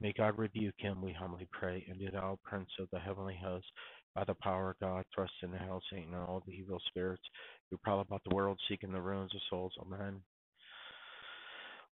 May 0.00 0.12
God 0.12 0.38
rebuke 0.38 0.74
him, 0.78 1.00
we 1.00 1.12
humbly 1.12 1.48
pray. 1.52 1.84
And 1.88 1.98
do 1.98 2.10
thou, 2.10 2.38
Prince 2.44 2.70
of 2.80 2.88
the 2.92 2.98
heavenly 2.98 3.38
host, 3.42 3.66
by 4.14 4.24
the 4.24 4.34
power 4.34 4.70
of 4.70 4.80
God, 4.80 5.04
thrust 5.14 5.32
into 5.42 5.58
hell 5.58 5.82
Satan 5.90 6.14
and 6.14 6.22
all 6.22 6.42
the 6.46 6.52
evil 6.52 6.80
spirits 6.88 7.22
who 7.70 7.78
prowl 7.78 8.00
about 8.00 8.22
the 8.28 8.34
world 8.34 8.60
seeking 8.68 8.92
the 8.92 9.00
ruins 9.00 9.34
of 9.34 9.40
souls. 9.50 9.72
Amen. 9.80 10.20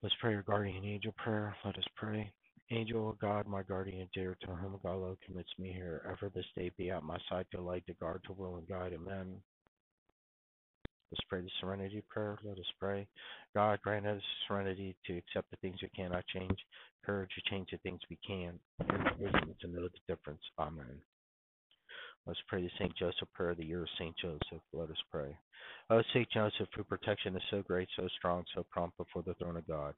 Let's 0.02 0.16
pray 0.22 0.32
your 0.32 0.44
guardian 0.44 0.86
angel 0.86 1.14
prayer. 1.18 1.56
Let 1.66 1.78
us 1.78 1.84
pray. 1.96 2.32
Angel 2.72 3.10
of 3.10 3.20
God, 3.20 3.48
my 3.48 3.64
guardian 3.64 4.08
dear, 4.14 4.38
to 4.42 4.48
whom 4.48 4.80
God 4.84 5.18
commits 5.26 5.50
me 5.58 5.74
here, 5.74 6.04
ever 6.10 6.32
this 6.34 6.46
day 6.56 6.72
be 6.78 6.92
at 6.92 7.04
my 7.04 7.18
side 7.30 7.48
to 7.52 7.62
light, 7.62 7.86
to 7.88 7.94
guard, 7.96 8.22
to 8.28 8.34
will, 8.34 8.58
and 8.58 8.68
guide. 8.68 8.94
Amen. 8.94 9.42
Let's 11.12 11.26
pray 11.28 11.42
the 11.42 11.50
serenity 11.60 12.04
prayer. 12.08 12.38
Let 12.44 12.60
us 12.60 12.72
pray. 12.80 13.08
God, 13.56 13.80
grant 13.82 14.06
us 14.06 14.22
serenity 14.48 14.96
to 15.08 15.18
accept 15.18 15.50
the 15.50 15.58
things 15.58 15.78
we 15.82 15.90
cannot 15.90 16.26
change, 16.28 16.58
courage 17.04 17.32
to 17.36 17.50
change 17.50 17.70
the 17.72 17.78
things 17.80 18.00
we 18.10 18.20
can, 18.26 18.60
and 18.80 19.10
wisdom 19.20 19.56
to 19.62 19.68
know 19.68 19.88
the 19.88 20.14
difference. 20.14 20.42
Amen. 20.60 21.02
Let's 22.28 22.40
pray 22.48 22.62
the 22.62 22.70
St. 22.78 22.96
Joseph 22.96 23.28
prayer 23.34 23.56
the 23.56 23.66
year 23.66 23.82
of 23.82 23.90
St. 23.98 24.16
Joseph. 24.22 24.62
Let 24.72 24.92
us 24.92 25.02
pray. 25.12 25.36
O 25.90 26.04
St. 26.14 26.30
Joseph, 26.32 26.68
whose 26.76 26.86
protection 26.86 27.36
is 27.36 27.42
so 27.50 27.64
great, 27.64 27.88
so 27.96 28.08
strong, 28.18 28.44
so 28.54 28.64
prompt 28.70 28.98
before 28.98 29.24
the 29.24 29.34
throne 29.36 29.58
of 29.58 29.68
God, 29.68 29.96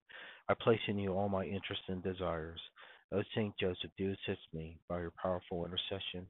I 0.48 0.54
place 0.54 0.80
in 0.88 0.98
you 0.98 1.12
all 1.14 1.28
my 1.28 1.44
interests 1.44 1.84
and 1.90 2.02
desires. 2.02 2.62
O 3.12 3.22
St. 3.36 3.54
Joseph, 3.60 3.92
do 3.98 4.12
assist 4.14 4.48
me 4.54 4.80
by 4.88 5.02
your 5.02 5.12
powerful 5.22 5.66
intercession 5.66 6.26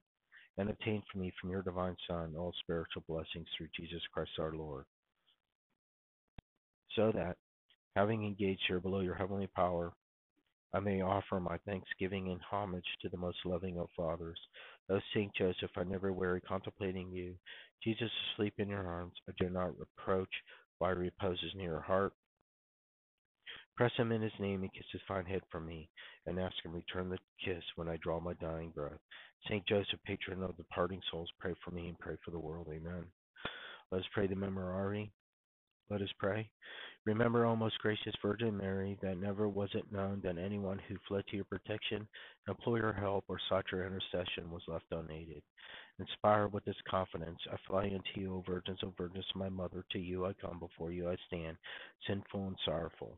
and 0.58 0.70
obtain 0.70 1.02
for 1.12 1.20
me 1.20 1.32
from 1.40 1.50
your 1.50 1.62
divine 1.62 1.96
Son 2.08 2.34
all 2.38 2.54
spiritual 2.62 3.04
blessings 3.08 3.48
through 3.58 3.70
Jesus 3.76 4.02
Christ 4.14 4.32
our 4.40 4.54
Lord. 4.54 4.86
So 6.96 7.12
that, 7.14 7.38
having 7.96 8.26
engaged 8.26 8.62
here 8.68 8.80
below 8.80 9.00
your 9.00 9.16
heavenly 9.16 9.48
power, 9.48 9.94
I 10.74 10.80
may 10.80 11.02
offer 11.02 11.40
my 11.40 11.58
thanksgiving 11.66 12.32
and 12.32 12.40
homage 12.42 12.86
to 13.02 13.10
the 13.10 13.18
most 13.18 13.38
loving 13.46 13.78
of 13.78 13.90
fathers. 13.96 14.40
O 14.90 15.00
Saint 15.14 15.34
Joseph, 15.36 15.72
I 15.76 15.84
never 15.84 16.14
weary 16.14 16.42
contemplating 16.42 17.12
you. 17.12 17.36
Jesus 17.84 18.10
asleep 18.34 18.54
in 18.58 18.70
your 18.70 18.88
arms, 18.88 19.14
I 19.28 19.34
do 19.38 19.50
not 19.50 19.78
reproach 19.78 20.30
why 20.80 20.92
reposes 20.92 21.52
near 21.56 21.72
your 21.72 21.82
heart. 21.82 22.14
Press 23.82 23.98
him 23.98 24.12
in 24.12 24.22
his 24.22 24.32
name 24.40 24.62
and 24.62 24.72
kiss 24.74 24.86
his 24.92 25.02
fine 25.08 25.26
head 25.26 25.42
for 25.50 25.60
me, 25.60 25.90
and 26.28 26.40
ask 26.40 26.54
him 26.64 26.72
return 26.72 27.10
the 27.10 27.18
kiss 27.44 27.64
when 27.78 27.90
I 27.90 27.98
draw 27.98 28.20
my 28.20 28.34
dying 28.34 28.70
breath. 28.70 29.00
Saint 29.50 29.66
Joseph, 29.66 30.00
patron 30.06 30.44
of 30.44 30.56
departing 30.56 31.02
souls, 31.10 31.32
pray 31.40 31.56
for 31.66 31.72
me 31.72 31.88
and 31.88 31.98
pray 31.98 32.16
for 32.24 32.30
the 32.30 32.38
world. 32.38 32.68
Amen. 32.70 33.06
Let 33.92 34.02
us 34.02 34.08
pray 34.14 34.28
the 34.28 34.36
Memorare. 34.36 35.10
Let 35.90 36.04
us 36.04 36.12
pray. 36.20 36.48
Remember, 37.08 37.44
O 37.48 37.56
most 37.56 37.80
gracious 37.80 38.14
Virgin 38.22 38.56
Mary, 38.56 39.00
that 39.02 39.18
never 39.18 39.50
was 39.50 39.70
it 39.74 39.92
known 39.92 40.22
that 40.24 40.38
anyone 40.38 40.80
who 40.88 40.96
fled 41.08 41.24
to 41.32 41.36
your 41.36 41.46
protection, 41.46 42.08
implored 42.48 42.84
your 42.84 42.94
help, 42.94 43.26
or 43.30 43.40
sought 43.50 43.66
your 43.72 43.88
intercession 43.88 44.52
was 44.52 44.62
left 44.68 44.86
unaided. 44.92 45.42
Inspired 45.98 46.54
with 46.54 46.64
this 46.66 46.76
confidence, 46.88 47.40
I 47.52 47.56
fly 47.66 47.86
unto 47.86 48.22
you, 48.22 48.36
O 48.36 48.44
Virgins, 48.48 48.78
O 48.84 48.94
Virgins, 48.96 49.26
my 49.34 49.50
mother. 49.50 49.84
To 49.92 49.98
you 49.98 50.28
I 50.28 50.34
come, 50.34 50.60
before 50.60 50.92
you 50.92 51.10
I 51.10 51.16
stand, 51.26 51.58
sinful 52.06 52.46
and 52.46 52.58
sorrowful. 52.64 53.18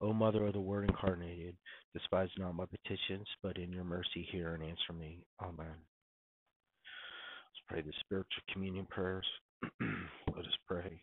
O 0.00 0.12
Mother 0.12 0.46
of 0.46 0.54
the 0.54 0.60
Word 0.60 0.88
incarnated, 0.88 1.56
despise 1.94 2.30
not 2.38 2.54
my 2.54 2.64
petitions, 2.66 3.26
but 3.42 3.58
in 3.58 3.72
your 3.72 3.84
mercy 3.84 4.26
hear 4.30 4.54
and 4.54 4.62
answer 4.64 4.92
me. 4.98 5.24
Amen. 5.42 5.66
Let's 7.38 7.62
pray 7.68 7.82
the 7.82 7.92
spiritual 8.00 8.42
communion 8.52 8.86
prayers. 8.86 9.26
Let 9.80 10.46
us 10.46 10.58
pray. 10.66 11.02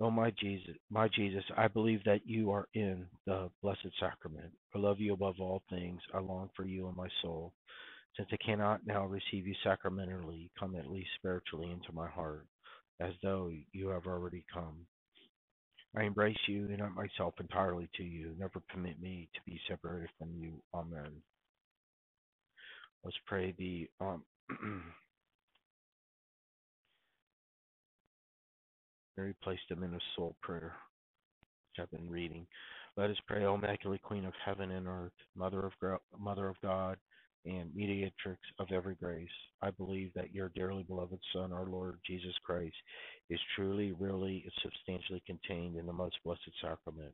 Oh 0.00 0.10
my 0.10 0.32
Jesus, 0.40 0.76
my 0.90 1.08
Jesus, 1.08 1.44
I 1.56 1.68
believe 1.68 2.02
that 2.04 2.22
you 2.26 2.50
are 2.50 2.66
in 2.74 3.06
the 3.26 3.50
blessed 3.62 3.90
sacrament. 4.00 4.50
I 4.74 4.78
love 4.78 4.98
you 4.98 5.12
above 5.12 5.36
all 5.40 5.62
things. 5.70 6.00
I 6.14 6.20
long 6.20 6.48
for 6.56 6.64
you 6.64 6.88
in 6.88 6.96
my 6.96 7.08
soul. 7.22 7.52
Since 8.16 8.30
I 8.32 8.36
cannot 8.44 8.86
now 8.86 9.06
receive 9.06 9.46
you 9.46 9.54
sacramentally, 9.62 10.50
come 10.58 10.74
at 10.74 10.90
least 10.90 11.10
spiritually 11.16 11.70
into 11.70 11.92
my 11.92 12.08
heart, 12.08 12.46
as 13.00 13.12
though 13.22 13.50
you 13.72 13.88
have 13.88 14.06
already 14.06 14.44
come. 14.52 14.86
I 15.96 16.04
embrace 16.04 16.38
you 16.46 16.66
and 16.66 16.78
not 16.78 16.94
myself 16.94 17.34
entirely 17.40 17.88
to 17.96 18.04
you. 18.04 18.34
Never 18.38 18.60
permit 18.68 19.00
me 19.00 19.28
to 19.34 19.40
be 19.44 19.60
separated 19.68 20.10
from 20.18 20.28
you. 20.38 20.52
Amen. 20.72 21.10
Let's 23.04 23.16
pray 23.26 23.54
the 23.58 23.88
um, 24.00 24.22
Mary 29.16 29.34
placed 29.42 29.68
them 29.68 29.82
in 29.82 29.94
a 29.94 29.98
soul 30.16 30.36
prayer, 30.42 30.74
which 31.68 31.82
I've 31.82 31.90
been 31.90 32.08
reading. 32.08 32.46
Let 32.96 33.10
us 33.10 33.16
pray, 33.26 33.44
O 33.44 33.54
Immaculate 33.54 34.02
Queen 34.02 34.24
of 34.24 34.32
Heaven 34.44 34.70
and 34.70 34.86
Earth, 34.86 35.12
Mother 35.36 35.66
of 35.66 35.72
Mother 36.18 36.48
of 36.48 36.56
God, 36.62 36.98
and 37.44 37.74
mediatrix 37.74 38.40
of 38.58 38.68
every 38.72 38.94
grace. 38.94 39.28
I 39.62 39.70
believe 39.70 40.12
that 40.14 40.34
your 40.34 40.50
dearly 40.54 40.82
beloved 40.82 41.18
Son, 41.32 41.52
our 41.52 41.66
Lord 41.66 41.98
Jesus 42.06 42.34
Christ, 42.44 42.74
is 43.28 43.40
truly, 43.56 43.92
really, 43.92 44.42
and 44.44 44.52
substantially 44.62 45.22
contained 45.26 45.76
in 45.76 45.86
the 45.86 45.92
most 45.92 46.16
blessed 46.24 46.50
sacrament. 46.60 47.12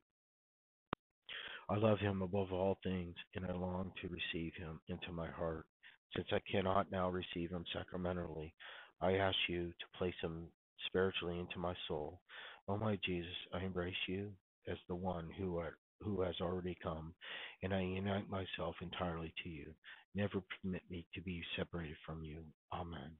I 1.69 1.77
love 1.77 1.99
him 1.99 2.23
above 2.23 2.53
all 2.53 2.79
things, 2.85 3.15
and 3.35 3.45
I 3.45 3.53
long 3.53 3.91
to 4.01 4.09
receive 4.09 4.53
him 4.55 4.81
into 4.89 5.13
my 5.13 5.29
heart. 5.29 5.67
Since 6.15 6.29
I 6.33 6.41
cannot 6.51 6.91
now 6.93 7.11
receive 7.11 7.51
him 7.51 7.65
sacramentally, 7.75 8.55
I 9.01 9.15
ask 9.15 9.37
you 9.49 9.69
to 9.69 9.99
place 9.99 10.15
him 10.23 10.45
spiritually 10.87 11.39
into 11.39 11.59
my 11.59 11.75
soul. 11.89 12.21
O 12.69 12.77
my 12.77 12.99
Jesus, 13.05 13.35
I 13.53 13.65
embrace 13.65 13.95
you 14.09 14.31
as 14.69 14.77
the 14.89 14.95
one 14.95 15.29
who 15.39 15.59
are, 15.59 15.77
who 16.03 16.23
has 16.23 16.35
already 16.41 16.77
come, 16.83 17.15
and 17.63 17.75
I 17.75 17.81
unite 17.81 18.29
myself 18.29 18.77
entirely 18.83 19.33
to 19.43 19.49
you. 19.49 19.67
Never 20.15 20.43
permit 20.63 20.83
me 20.91 21.07
to 21.15 21.21
be 21.21 21.43
separated 21.57 21.97
from 22.07 22.23
you. 22.25 22.39
Amen. 22.73 23.13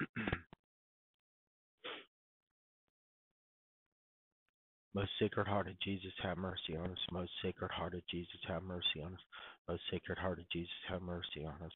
Most 4.94 5.10
Sacred 5.18 5.46
Heart 5.46 5.68
of 5.68 5.80
Jesus, 5.80 6.12
have 6.22 6.36
mercy 6.38 6.76
on 6.76 6.90
us. 6.90 6.98
Most 7.10 7.30
Sacred 7.42 7.70
Heart 7.70 7.94
of 7.94 8.02
Jesus, 8.10 8.40
have 8.48 8.62
mercy 8.62 9.02
on 9.04 9.14
us. 9.14 9.20
Most 9.68 9.82
Sacred 9.90 10.18
Heart 10.18 10.40
of 10.40 10.50
Jesus, 10.52 10.68
have 10.88 11.02
mercy 11.02 11.46
on 11.46 11.54
us. 11.64 11.72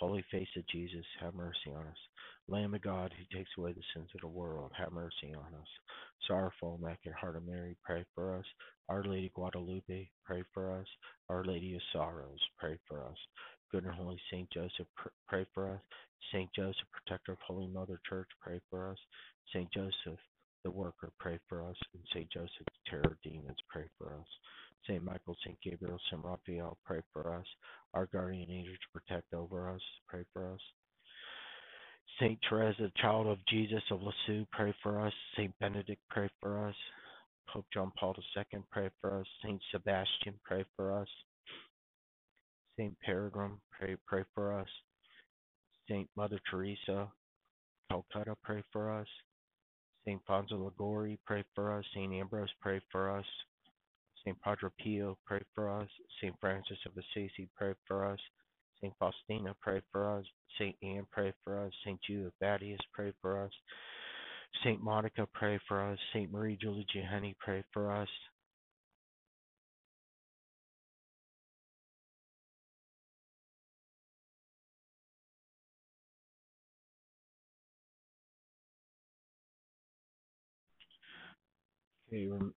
Holy 0.00 0.24
Face 0.30 0.48
of 0.56 0.66
Jesus, 0.68 1.04
have 1.20 1.34
mercy 1.34 1.68
on 1.76 1.86
us. 1.86 1.98
Lamb 2.48 2.72
of 2.72 2.80
God, 2.80 3.12
who 3.12 3.36
takes 3.36 3.50
away 3.58 3.74
the 3.74 3.82
sins 3.94 4.08
of 4.14 4.22
the 4.22 4.28
world, 4.28 4.72
have 4.74 4.92
mercy 4.92 5.34
on 5.36 5.54
us. 5.54 5.68
Sorrowful, 6.26 6.78
Immaculate 6.80 7.18
Heart 7.18 7.36
of 7.36 7.46
Mary, 7.46 7.76
pray 7.84 8.06
for 8.14 8.34
us. 8.34 8.46
Our 8.88 9.04
Lady 9.04 9.30
Guadalupe, 9.34 10.08
pray 10.24 10.42
for 10.54 10.72
us. 10.72 10.86
Our 11.28 11.44
Lady 11.44 11.74
of 11.74 11.82
Sorrows, 11.92 12.40
pray 12.58 12.78
for 12.88 13.04
us. 13.04 13.16
Good 13.70 13.84
and 13.84 13.92
Holy 13.94 14.18
Saint 14.32 14.48
Joseph, 14.50 14.86
pray 15.28 15.44
for 15.52 15.70
us. 15.70 15.80
Saint 16.32 16.48
Joseph, 16.56 16.88
Protector 16.92 17.32
of 17.32 17.38
Holy 17.46 17.66
Mother 17.66 18.00
Church, 18.08 18.28
pray 18.40 18.58
for 18.70 18.90
us. 18.90 18.98
Saint 19.52 19.70
Joseph, 19.70 20.18
the 20.64 20.70
worker, 20.70 21.10
pray 21.18 21.38
for 21.46 21.62
us. 21.62 21.76
And 21.92 22.02
Saint 22.14 22.30
Joseph, 22.32 22.50
the 22.64 22.90
terror 22.90 23.12
of 23.12 23.20
demons, 23.22 23.58
pray 23.68 23.84
for 23.98 24.14
us. 24.18 24.26
Saint 24.86 25.04
Michael, 25.04 25.36
Saint 25.44 25.58
Gabriel, 25.62 25.98
Saint 26.10 26.24
Raphael, 26.24 26.78
pray 26.84 27.00
for 27.12 27.34
us. 27.34 27.46
Our 27.94 28.06
guardian 28.06 28.50
angel 28.50 28.74
to 28.74 29.00
protect 29.00 29.32
over 29.34 29.70
us, 29.70 29.80
pray 30.08 30.24
for 30.32 30.52
us. 30.52 30.60
Saint 32.18 32.38
Teresa, 32.48 32.90
child 33.00 33.26
of 33.26 33.38
Jesus 33.48 33.82
of 33.90 34.00
Lisieux, 34.02 34.46
pray 34.52 34.74
for 34.82 35.00
us. 35.00 35.12
Saint 35.36 35.52
Benedict, 35.60 36.00
pray 36.08 36.28
for 36.40 36.66
us. 36.68 36.74
Pope 37.48 37.66
John 37.72 37.92
Paul 37.98 38.14
II, 38.36 38.60
pray 38.70 38.90
for 39.00 39.20
us. 39.20 39.26
Saint 39.42 39.60
Sebastian, 39.72 40.34
pray 40.44 40.64
for 40.76 40.96
us. 41.00 41.08
Saint 42.78 42.96
Peregrine, 43.00 43.58
pray 43.78 43.96
pray 44.06 44.24
for 44.34 44.58
us. 44.58 44.68
Saint 45.88 46.08
Mother 46.16 46.38
Teresa, 46.48 47.08
Calcutta, 47.90 48.36
pray 48.42 48.62
for 48.72 48.90
us. 48.90 49.08
St. 50.06 50.20
Fonzo 50.26 50.64
Liguori, 50.64 51.18
pray 51.26 51.44
for 51.54 51.76
us. 51.76 51.84
St. 51.92 52.12
Ambrose, 52.12 52.48
pray 52.60 52.80
for 52.90 53.10
us. 53.10 53.24
St. 54.24 54.40
Padre 54.40 54.70
Pio, 54.78 55.16
pray 55.26 55.40
for 55.54 55.70
us. 55.70 55.88
St. 56.20 56.34
Francis 56.40 56.78
of 56.86 56.92
Assisi, 56.96 57.48
pray 57.56 57.74
for 57.86 58.04
us. 58.04 58.18
St. 58.80 58.92
Faustina, 58.98 59.54
pray 59.60 59.80
for 59.92 60.18
us. 60.18 60.24
St. 60.58 60.76
Anne, 60.82 61.06
pray 61.10 61.32
for 61.44 61.64
us. 61.64 61.72
St. 61.84 62.00
Jude 62.06 62.26
of 62.26 62.32
Thaddeus, 62.40 62.80
pray 62.92 63.12
for 63.20 63.42
us. 63.44 63.52
St. 64.64 64.82
Monica, 64.82 65.26
pray 65.32 65.58
for 65.68 65.82
us. 65.92 65.98
St. 66.12 66.30
Marie 66.30 66.58
Julie 66.60 66.86
Jahenny, 66.94 67.34
pray 67.38 67.62
for 67.72 67.92
us. 67.92 68.08
Okay, 82.08 82.28
um, 82.30 82.52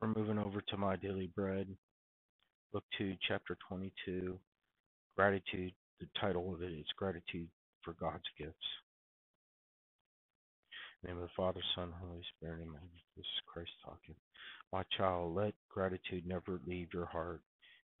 we're, 0.00 0.08
moving 0.08 0.38
over 0.38 0.60
to 0.60 0.76
my 0.76 0.96
daily 0.96 1.30
bread. 1.34 1.66
Book 2.72 2.84
2, 2.98 3.14
chapter 3.26 3.56
22. 3.68 4.38
Gratitude. 5.16 5.72
The 6.00 6.06
title 6.20 6.54
of 6.54 6.62
it 6.62 6.72
is 6.72 6.86
Gratitude 6.96 7.48
for 7.82 7.94
God's 8.00 8.22
Gifts. 8.38 8.54
Name 11.04 11.16
of 11.16 11.22
the 11.22 11.28
Father, 11.36 11.60
Son, 11.74 11.92
Holy 12.00 12.22
Spirit, 12.36 12.60
Amen. 12.62 12.80
This 13.16 13.24
is 13.24 13.42
Christ 13.46 13.70
talking. 13.84 14.14
My 14.72 14.82
child, 14.96 15.34
let 15.34 15.54
gratitude 15.68 16.24
never 16.26 16.60
leave 16.66 16.88
your 16.92 17.06
heart. 17.06 17.40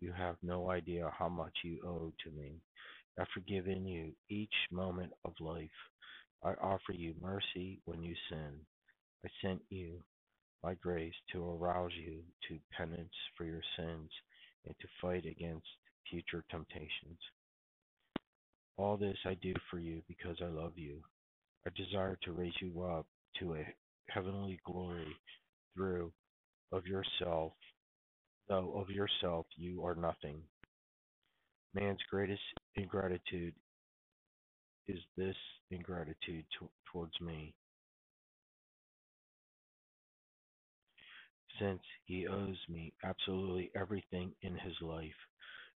You 0.00 0.12
have 0.12 0.36
no 0.42 0.70
idea 0.70 1.10
how 1.16 1.28
much 1.28 1.54
you 1.64 1.78
owe 1.84 2.12
to 2.24 2.30
me. 2.30 2.60
After 3.18 3.40
giving 3.48 3.84
you 3.84 4.12
each 4.28 4.54
moment 4.70 5.12
of 5.24 5.32
life, 5.40 5.70
I 6.44 6.50
offer 6.62 6.92
you 6.92 7.14
mercy 7.20 7.80
when 7.84 8.02
you 8.02 8.14
sin. 8.30 8.52
I 9.24 9.28
sent 9.42 9.60
you 9.70 10.00
my 10.62 10.74
grace 10.74 11.14
to 11.32 11.50
arouse 11.50 11.92
you 11.94 12.20
to 12.48 12.58
penance 12.76 13.14
for 13.36 13.44
your 13.44 13.62
sins 13.76 14.10
and 14.66 14.74
to 14.80 14.88
fight 15.00 15.24
against 15.24 15.66
future 16.10 16.44
temptations. 16.50 17.18
All 18.76 18.96
this 18.96 19.16
I 19.24 19.34
do 19.34 19.54
for 19.70 19.78
you 19.78 20.02
because 20.08 20.36
I 20.42 20.46
love 20.46 20.72
you. 20.76 20.98
I 21.66 21.70
desire 21.76 22.18
to 22.22 22.32
raise 22.32 22.54
you 22.60 22.82
up 22.82 23.06
to 23.40 23.54
a 23.54 23.66
heavenly 24.08 24.58
glory 24.64 25.16
through 25.74 26.12
of 26.72 26.86
yourself, 26.86 27.52
though 28.48 28.72
of 28.76 28.90
yourself 28.90 29.46
you 29.56 29.84
are 29.84 29.94
nothing. 29.94 30.40
Man's 31.74 31.98
greatest 32.10 32.40
ingratitude 32.76 33.54
is 34.86 34.98
this 35.16 35.36
ingratitude 35.70 36.44
to, 36.58 36.68
towards 36.90 37.20
me. 37.20 37.54
Since 41.58 41.80
he 42.04 42.26
owes 42.26 42.58
me 42.68 42.92
absolutely 43.04 43.70
everything 43.76 44.32
in 44.42 44.54
his 44.54 44.74
life. 44.80 45.10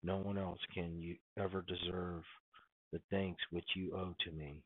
No 0.04 0.18
one 0.18 0.38
else 0.38 0.60
can 0.74 1.00
you 1.00 1.16
ever 1.38 1.64
deserve 1.68 2.24
the 2.92 3.02
thanks 3.10 3.42
which 3.52 3.66
you 3.76 3.96
owe 3.96 4.16
to 4.26 4.32
me. 4.32 4.64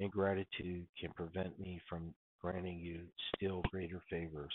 Ingratitude 0.00 0.86
can 1.00 1.12
prevent 1.14 1.58
me 1.58 1.80
from 1.88 2.14
granting 2.40 2.78
you 2.78 3.02
still 3.36 3.62
greater 3.70 4.02
favors. 4.10 4.52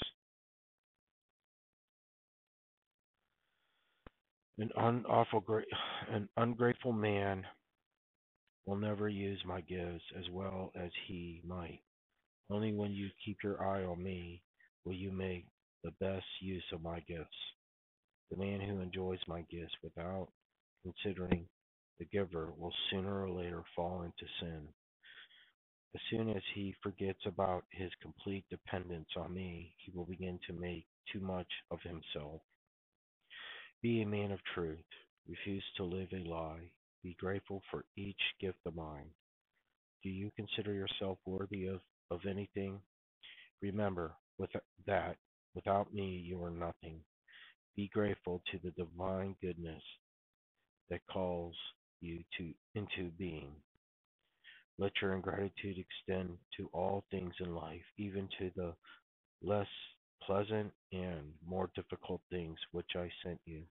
An, 4.57 4.69
an 4.77 6.29
ungrateful 6.37 6.91
man 6.91 7.45
will 8.65 8.75
never 8.75 9.07
use 9.07 9.41
my 9.45 9.61
gifts 9.61 10.03
as 10.17 10.25
well 10.31 10.71
as 10.75 10.91
he 11.07 11.41
might. 11.47 11.79
Only 12.49 12.73
when 12.73 12.91
you 12.91 13.09
keep 13.23 13.37
your 13.43 13.63
eye 13.63 13.83
on 13.83 14.03
me 14.03 14.41
will 14.85 14.93
you 14.93 15.11
make 15.11 15.45
the 15.83 15.91
best 15.99 16.25
use 16.41 16.63
of 16.73 16.81
my 16.83 16.99
gifts. 17.01 17.37
The 18.31 18.37
man 18.37 18.61
who 18.61 18.81
enjoys 18.81 19.19
my 19.27 19.41
gifts 19.49 19.73
without 19.83 20.29
considering 20.83 21.47
the 21.99 22.05
giver 22.05 22.53
will 22.57 22.73
sooner 22.89 23.23
or 23.23 23.29
later 23.29 23.63
fall 23.75 24.03
into 24.03 24.25
sin. 24.39 24.67
As 25.95 26.01
soon 26.11 26.29
as 26.29 26.43
he 26.53 26.75
forgets 26.83 27.19
about 27.25 27.63
his 27.71 27.91
complete 28.01 28.45
dependence 28.49 29.09
on 29.17 29.33
me, 29.33 29.73
he 29.77 29.91
will 29.91 30.05
begin 30.05 30.39
to 30.47 30.53
make 30.53 30.85
too 31.11 31.19
much 31.19 31.47
of 31.71 31.79
himself. 31.81 32.41
Be 33.81 34.01
a 34.01 34.05
man 34.07 34.31
of 34.31 34.39
truth. 34.53 34.85
Refuse 35.27 35.63
to 35.77 35.83
live 35.83 36.09
a 36.13 36.27
lie. 36.29 36.71
Be 37.03 37.15
grateful 37.19 37.61
for 37.71 37.85
each 37.97 38.21
gift 38.39 38.59
of 38.65 38.75
mine. 38.75 39.09
Do 40.03 40.09
you 40.09 40.31
consider 40.35 40.73
yourself 40.73 41.17
worthy 41.25 41.67
of, 41.67 41.81
of 42.11 42.21
anything? 42.29 42.79
Remember 43.61 44.13
with 44.37 44.51
that 44.85 45.17
Without 45.55 45.93
me, 45.93 46.23
you 46.25 46.43
are 46.43 46.51
nothing. 46.51 47.01
Be 47.75 47.89
grateful 47.93 48.41
to 48.51 48.59
the 48.63 48.71
divine 48.71 49.35
goodness 49.41 49.83
that 50.89 51.01
calls 51.11 51.55
you 52.01 52.23
to 52.37 52.53
into 52.75 53.11
being. 53.17 53.51
Let 54.79 54.93
your 55.01 55.15
ingratitude 55.15 55.77
extend 55.77 56.37
to 56.57 56.69
all 56.73 57.05
things 57.11 57.33
in 57.39 57.55
life, 57.55 57.83
even 57.97 58.29
to 58.39 58.51
the 58.55 58.75
less 59.41 59.67
pleasant 60.23 60.71
and 60.93 61.33
more 61.45 61.69
difficult 61.75 62.21
things 62.31 62.57
which 62.71 62.91
I 62.95 63.09
sent 63.23 63.39
you. 63.45 63.63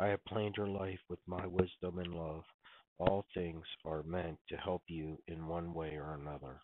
I 0.00 0.08
have 0.08 0.24
planned 0.26 0.56
your 0.56 0.68
life 0.68 1.00
with 1.08 1.20
my 1.26 1.46
wisdom 1.46 1.98
and 1.98 2.14
love. 2.14 2.44
All 2.98 3.26
things 3.34 3.64
are 3.84 4.02
meant 4.04 4.38
to 4.48 4.56
help 4.56 4.82
you 4.88 5.18
in 5.28 5.46
one 5.48 5.74
way 5.74 5.96
or 5.96 6.14
another. 6.14 6.60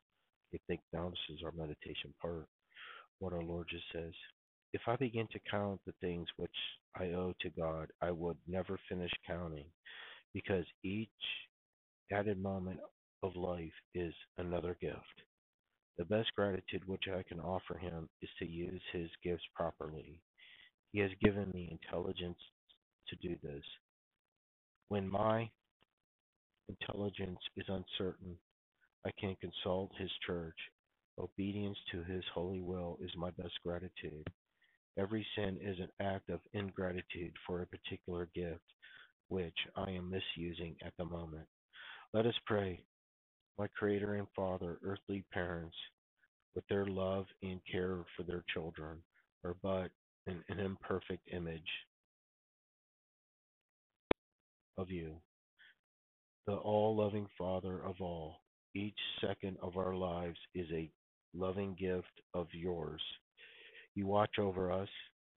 I 0.55 0.59
think 0.67 0.81
now 0.93 1.11
this 1.11 1.37
is 1.37 1.43
our 1.45 1.53
meditation 1.53 2.15
part 2.21 2.49
what 3.19 3.33
our 3.33 3.43
Lord 3.43 3.69
just 3.71 3.85
says. 3.93 4.13
If 4.73 4.83
I 4.87 4.97
begin 4.97 5.27
to 5.33 5.41
count 5.51 5.81
the 5.87 5.95
things 6.01 6.29
which 6.37 6.51
I 6.99 7.07
owe 7.07 7.35
to 7.41 7.51
God, 7.51 7.91
I 8.03 8.11
would 8.11 8.37
never 8.47 8.79
finish 8.89 9.13
counting, 9.27 9.67
because 10.35 10.65
each 10.85 11.09
added 12.13 12.43
moment 12.43 12.81
of 13.23 13.37
life 13.37 13.73
is 13.95 14.15
another 14.39 14.77
gift. 14.81 15.23
The 15.99 16.05
best 16.05 16.29
gratitude 16.37 16.87
which 16.87 17.05
I 17.09 17.23
can 17.23 17.41
offer 17.41 17.79
Him 17.79 18.09
is 18.21 18.29
to 18.39 18.47
use 18.47 18.83
His 18.93 19.09
gifts 19.25 19.45
properly. 19.55 20.21
He 20.93 21.01
has 21.01 21.11
given 21.23 21.51
me 21.55 21.69
intelligence 21.71 22.39
to 23.09 23.17
do 23.17 23.37
this. 23.43 23.65
When 24.89 25.09
my 25.09 25.51
intelligence 26.69 27.39
is 27.57 27.67
uncertain, 27.69 28.37
I 29.07 29.11
can 29.19 29.37
consult 29.41 29.91
His 29.99 30.11
church. 30.27 30.57
Obedience 31.19 31.79
to 31.93 32.03
His 32.05 32.25
holy 32.35 32.61
will 32.61 32.99
is 33.01 33.11
my 33.17 33.31
best 33.31 33.55
gratitude. 33.65 34.29
Every 34.99 35.27
sin 35.37 35.59
is 35.63 35.79
an 35.79 35.89
act 36.01 36.31
of 36.31 36.41
ingratitude 36.53 37.33
for 37.47 37.63
a 37.63 37.67
particular 37.67 38.29
gift, 38.35 38.65
which 39.29 39.57
I 39.77 39.91
am 39.91 40.11
misusing 40.11 40.77
at 40.85 40.93
the 40.99 41.05
moment. 41.05 41.47
Let 42.13 42.27
us 42.27 42.35
pray. 42.47 42.85
My 43.59 43.67
Creator 43.69 44.15
and 44.15 44.27
Father, 44.37 44.79
earthly 44.85 45.25
parents, 45.33 45.77
with 46.55 46.67
their 46.69 46.87
love 46.87 47.27
and 47.43 47.61
care 47.71 48.05
for 48.17 48.23
their 48.23 48.45
children, 48.53 48.99
are 49.45 49.57
but 49.63 49.91
an, 50.27 50.43
an 50.49 50.61
imperfect 50.61 51.29
image 51.33 51.61
of 54.79 54.91
you, 54.91 55.17
the 56.47 56.55
all 56.55 56.97
loving 56.97 57.27
Father 57.39 57.81
of 57.85 57.97
all. 58.01 58.41
Each 58.75 58.99
second 59.21 59.57
of 59.63 59.77
our 59.77 59.95
lives 59.95 60.39
is 60.55 60.67
a 60.73 60.91
loving 61.35 61.77
gift 61.79 62.07
of 62.35 62.47
yours. 62.53 63.01
You 63.95 64.07
watch 64.07 64.39
over 64.39 64.71
us, 64.71 64.89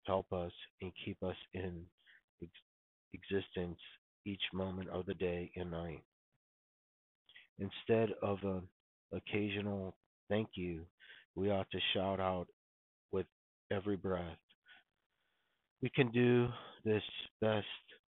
help 0.06 0.32
us, 0.32 0.52
and 0.82 0.92
keep 1.04 1.22
us 1.22 1.36
in 1.54 1.82
ex- 2.42 2.50
existence 3.14 3.78
each 4.26 4.42
moment 4.52 4.88
of 4.90 5.06
the 5.06 5.14
day 5.14 5.50
and 5.56 5.70
night. 5.70 6.02
Instead 7.58 8.10
of 8.22 8.38
an 8.42 8.62
occasional 9.12 9.94
thank 10.28 10.48
you, 10.54 10.84
we 11.34 11.50
ought 11.50 11.70
to 11.70 11.78
shout 11.94 12.20
out 12.20 12.46
with 13.12 13.26
every 13.72 13.96
breath. 13.96 14.38
We 15.82 15.90
can 15.90 16.10
do 16.10 16.48
this 16.84 17.02
best 17.40 17.66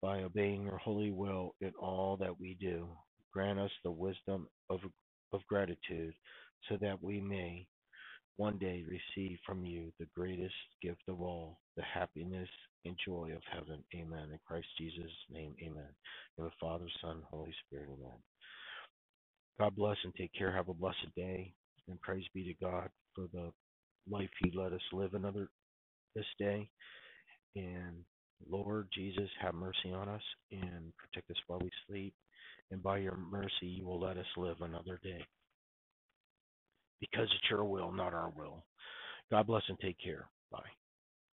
by 0.02 0.24
obeying 0.24 0.64
your 0.64 0.78
holy 0.78 1.12
will 1.12 1.56
in 1.62 1.72
all 1.80 2.18
that 2.18 2.40
we 2.40 2.58
do. 2.60 2.88
Grant 3.34 3.60
us 3.60 3.72
the 3.84 3.92
wisdom 3.92 4.48
of, 4.70 4.80
of 5.34 5.42
gratitude 5.48 6.14
so 6.70 6.78
that 6.82 7.04
we 7.04 7.22
may 7.22 7.68
one 8.38 8.58
day 8.60 8.86
receive 8.88 9.38
from 9.46 9.66
you 9.66 9.92
the 10.00 10.08
greatest 10.16 10.56
gift 10.82 11.04
of 11.10 11.22
all, 11.22 11.60
the 11.78 11.84
happiness 11.84 12.50
and 12.86 12.98
joy 13.06 13.32
of 13.36 13.44
heaven. 13.52 13.84
Amen. 13.96 14.30
In 14.32 14.40
Christ 14.48 14.68
Jesus' 14.80 15.12
name, 15.32 15.56
amen. 15.64 15.90
In 16.40 16.46
the 16.46 16.52
Father, 16.62 16.88
Son, 17.02 17.22
Holy 17.30 17.54
Spirit, 17.68 17.90
amen. 17.92 18.20
God 19.60 19.76
bless 19.76 19.98
and 20.04 20.16
take 20.16 20.34
care. 20.38 20.52
Have 20.52 20.70
a 20.70 20.74
blessed 20.74 21.14
day. 21.16 21.54
And 21.90 22.02
praise 22.02 22.26
be 22.34 22.44
to 22.46 22.66
God 22.66 22.90
for 23.16 23.28
the 23.34 23.52
life 24.10 24.30
He 24.44 24.52
let 24.58 24.74
us 24.74 24.82
live 24.94 25.14
another 25.16 25.50
this 26.16 26.26
day. 26.40 26.70
And 27.56 28.04
Lord 28.50 28.90
Jesus, 28.94 29.30
have 29.42 29.56
mercy 29.56 29.94
on 29.94 30.10
us 30.10 30.24
and 30.52 30.94
protect 30.98 31.32
us 31.32 31.38
while 31.48 31.60
we 31.62 31.72
sleep. 31.88 32.14
And 32.72 32.84
by 32.84 33.00
your 33.00 33.18
mercy, 33.18 33.68
you 33.68 33.86
will 33.86 34.00
let 34.02 34.18
us 34.18 34.26
live 34.38 34.58
another 34.62 35.00
day. 35.04 35.26
Because 37.00 37.28
it's 37.32 37.50
your 37.50 37.66
will, 37.66 37.92
not 37.92 38.14
our 38.14 38.32
will. 38.36 38.64
God 39.32 39.48
bless 39.48 39.64
and 39.70 39.80
take 39.80 39.98
care. 40.04 40.28
Bye. 40.52 40.60